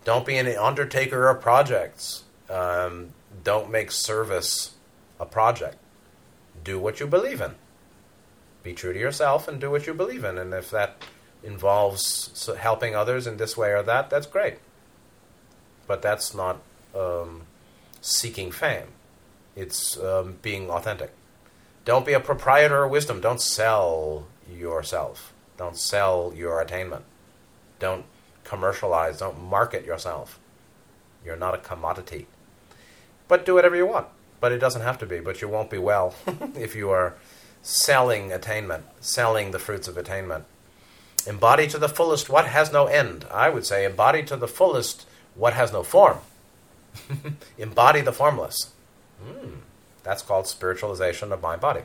[0.05, 2.25] Don't be an undertaker of projects.
[2.51, 3.11] Um,
[3.45, 4.75] don't make service
[5.21, 5.77] a project.
[6.65, 7.55] Do what you believe in.
[8.63, 10.39] Be true to yourself and do what you believe in.
[10.39, 11.03] And if that
[11.43, 14.59] involves helping others in this way or that, that's great.
[15.87, 16.61] But that's not
[16.95, 17.43] um,
[18.01, 18.89] seeking fame.
[19.57, 21.13] It's um, being authentic.
[21.85, 23.21] Don't be a proprietor of wisdom.
[23.21, 25.33] Don't sell yourself.
[25.57, 27.05] Don't sell your attainment.
[27.79, 28.05] Don't
[28.45, 29.19] commercialize.
[29.19, 30.39] Don't market yourself.
[31.25, 32.27] You're not a commodity.
[33.27, 34.07] But do whatever you want.
[34.41, 35.21] But it doesn't have to be.
[35.21, 36.15] But you won't be well
[36.55, 37.15] if you are
[37.63, 40.45] selling attainment, selling the fruits of attainment.
[41.27, 43.27] Embody to the fullest what has no end.
[43.31, 46.19] I would say embody to the fullest what has no form.
[47.59, 48.73] embody the formless.
[49.23, 49.59] Mm,
[50.03, 51.83] that's called spiritualization of mind body.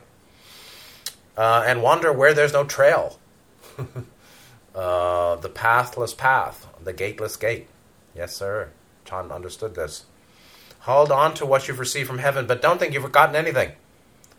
[1.36, 3.18] Uh, and wander where there's no trail.
[4.74, 7.66] uh, the pathless path, the gateless gate.
[8.14, 8.70] Yes, sir.
[9.04, 10.04] Chan understood this.
[10.80, 13.72] Hold on to what you've received from heaven, but don't think you've forgotten anything.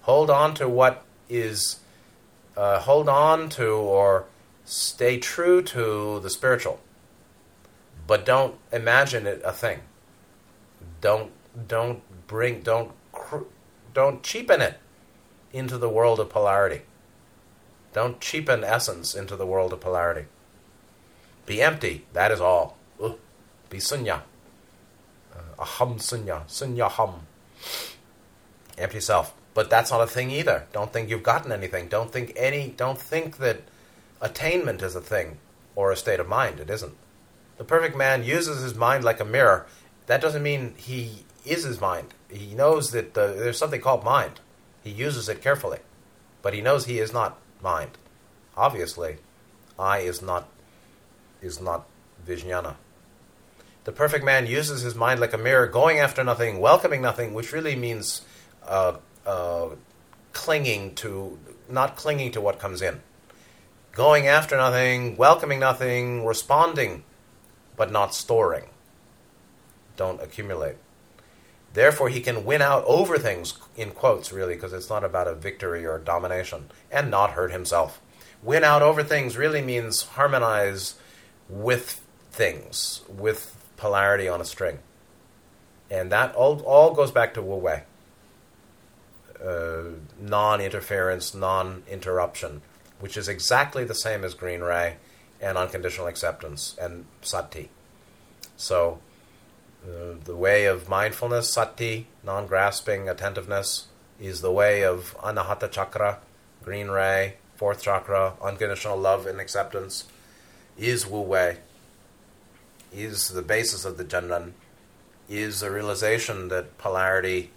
[0.01, 1.79] Hold on to what is,
[2.55, 4.25] uh, hold on to or
[4.65, 6.79] stay true to the spiritual,
[8.07, 9.81] but don't imagine it a thing.
[11.01, 11.31] Don't
[11.67, 12.91] don't bring don't
[13.93, 14.79] don't cheapen it
[15.53, 16.81] into the world of polarity.
[17.93, 20.27] Don't cheapen essence into the world of polarity.
[21.45, 22.05] Be empty.
[22.11, 22.77] That is all.
[23.01, 23.17] Ugh.
[23.69, 24.23] Be sunya.
[25.33, 26.45] Uh, aham sunya.
[26.47, 27.21] Sunya hum.
[28.77, 29.33] Empty self.
[29.53, 30.67] But that's not a thing either.
[30.73, 31.87] Don't think you've gotten anything.
[31.87, 32.73] Don't think any.
[32.75, 33.61] Don't think that
[34.21, 35.37] attainment is a thing
[35.75, 36.59] or a state of mind.
[36.59, 36.95] It isn't.
[37.57, 39.65] The perfect man uses his mind like a mirror.
[40.07, 42.13] That doesn't mean he is his mind.
[42.29, 44.39] He knows that the, there's something called mind.
[44.83, 45.79] He uses it carefully,
[46.41, 47.91] but he knows he is not mind.
[48.57, 49.17] Obviously,
[49.79, 50.47] I is not
[51.41, 51.85] is not
[52.25, 52.75] Vijnana.
[53.85, 57.53] The perfect man uses his mind like a mirror, going after nothing, welcoming nothing, which
[57.53, 58.21] really means
[58.67, 59.69] uh, uh,
[60.33, 61.37] clinging to,
[61.69, 63.01] not clinging to what comes in.
[63.95, 67.03] Going after nothing, welcoming nothing, responding,
[67.75, 68.65] but not storing.
[69.97, 70.75] Don't accumulate.
[71.73, 75.33] Therefore, he can win out over things, in quotes, really, because it's not about a
[75.33, 77.99] victory or domination, and not hurt himself.
[78.43, 80.95] Win out over things really means harmonize
[81.49, 84.79] with things, with polarity on a string.
[85.89, 87.83] And that all, all goes back to Wu Wei
[89.43, 89.83] uh,
[90.19, 92.61] non interference, non interruption,
[93.05, 94.95] which is exactly the same as green ray
[95.39, 97.69] and unconditional acceptance and sati.
[98.57, 98.97] So,
[99.87, 103.85] uh, the way of mindfulness, sati, non grasping attentiveness,
[104.19, 106.17] is the way of anahata chakra,
[106.63, 110.05] green ray, fourth chakra, unconditional love and acceptance,
[110.75, 111.57] is Wu Wei,
[112.91, 114.53] is the basis of the Zhenren,
[115.29, 117.51] is a realization that polarity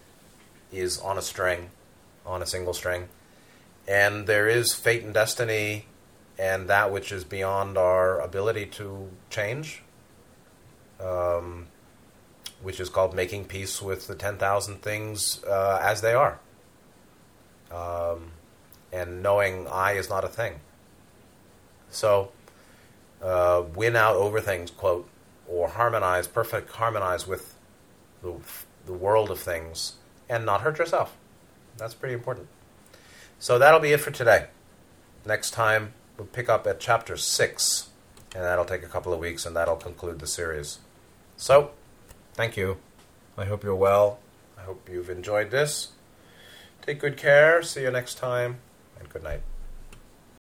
[0.70, 1.70] is on a string,
[2.26, 3.09] on a single string.
[3.89, 5.86] And there is fate and destiny
[6.39, 9.82] and that which is beyond our ability to change,
[11.01, 11.66] um,
[12.62, 16.39] which is called making peace with the 10,000 things uh, as they are.
[17.72, 18.30] Um,
[18.93, 20.61] and knowing I is not a thing.
[21.91, 22.30] So,
[23.20, 25.09] uh, win out over things, quote,
[25.49, 27.55] or harmonize, perfect harmonize with
[28.22, 28.34] the,
[28.86, 29.95] the world of things
[30.28, 31.16] and not hurt yourself.
[31.78, 32.49] That's pretty important.
[33.39, 34.47] So that'll be it for today.
[35.24, 37.89] Next time, we'll pick up at chapter 6,
[38.34, 40.78] and that'll take a couple of weeks, and that'll conclude the series.
[41.36, 41.70] So,
[42.34, 42.78] thank you.
[43.36, 44.18] I hope you're well.
[44.59, 45.93] I hope you've enjoyed this.
[46.82, 47.62] Take good care.
[47.62, 48.59] See you next time,
[48.99, 49.43] and good night.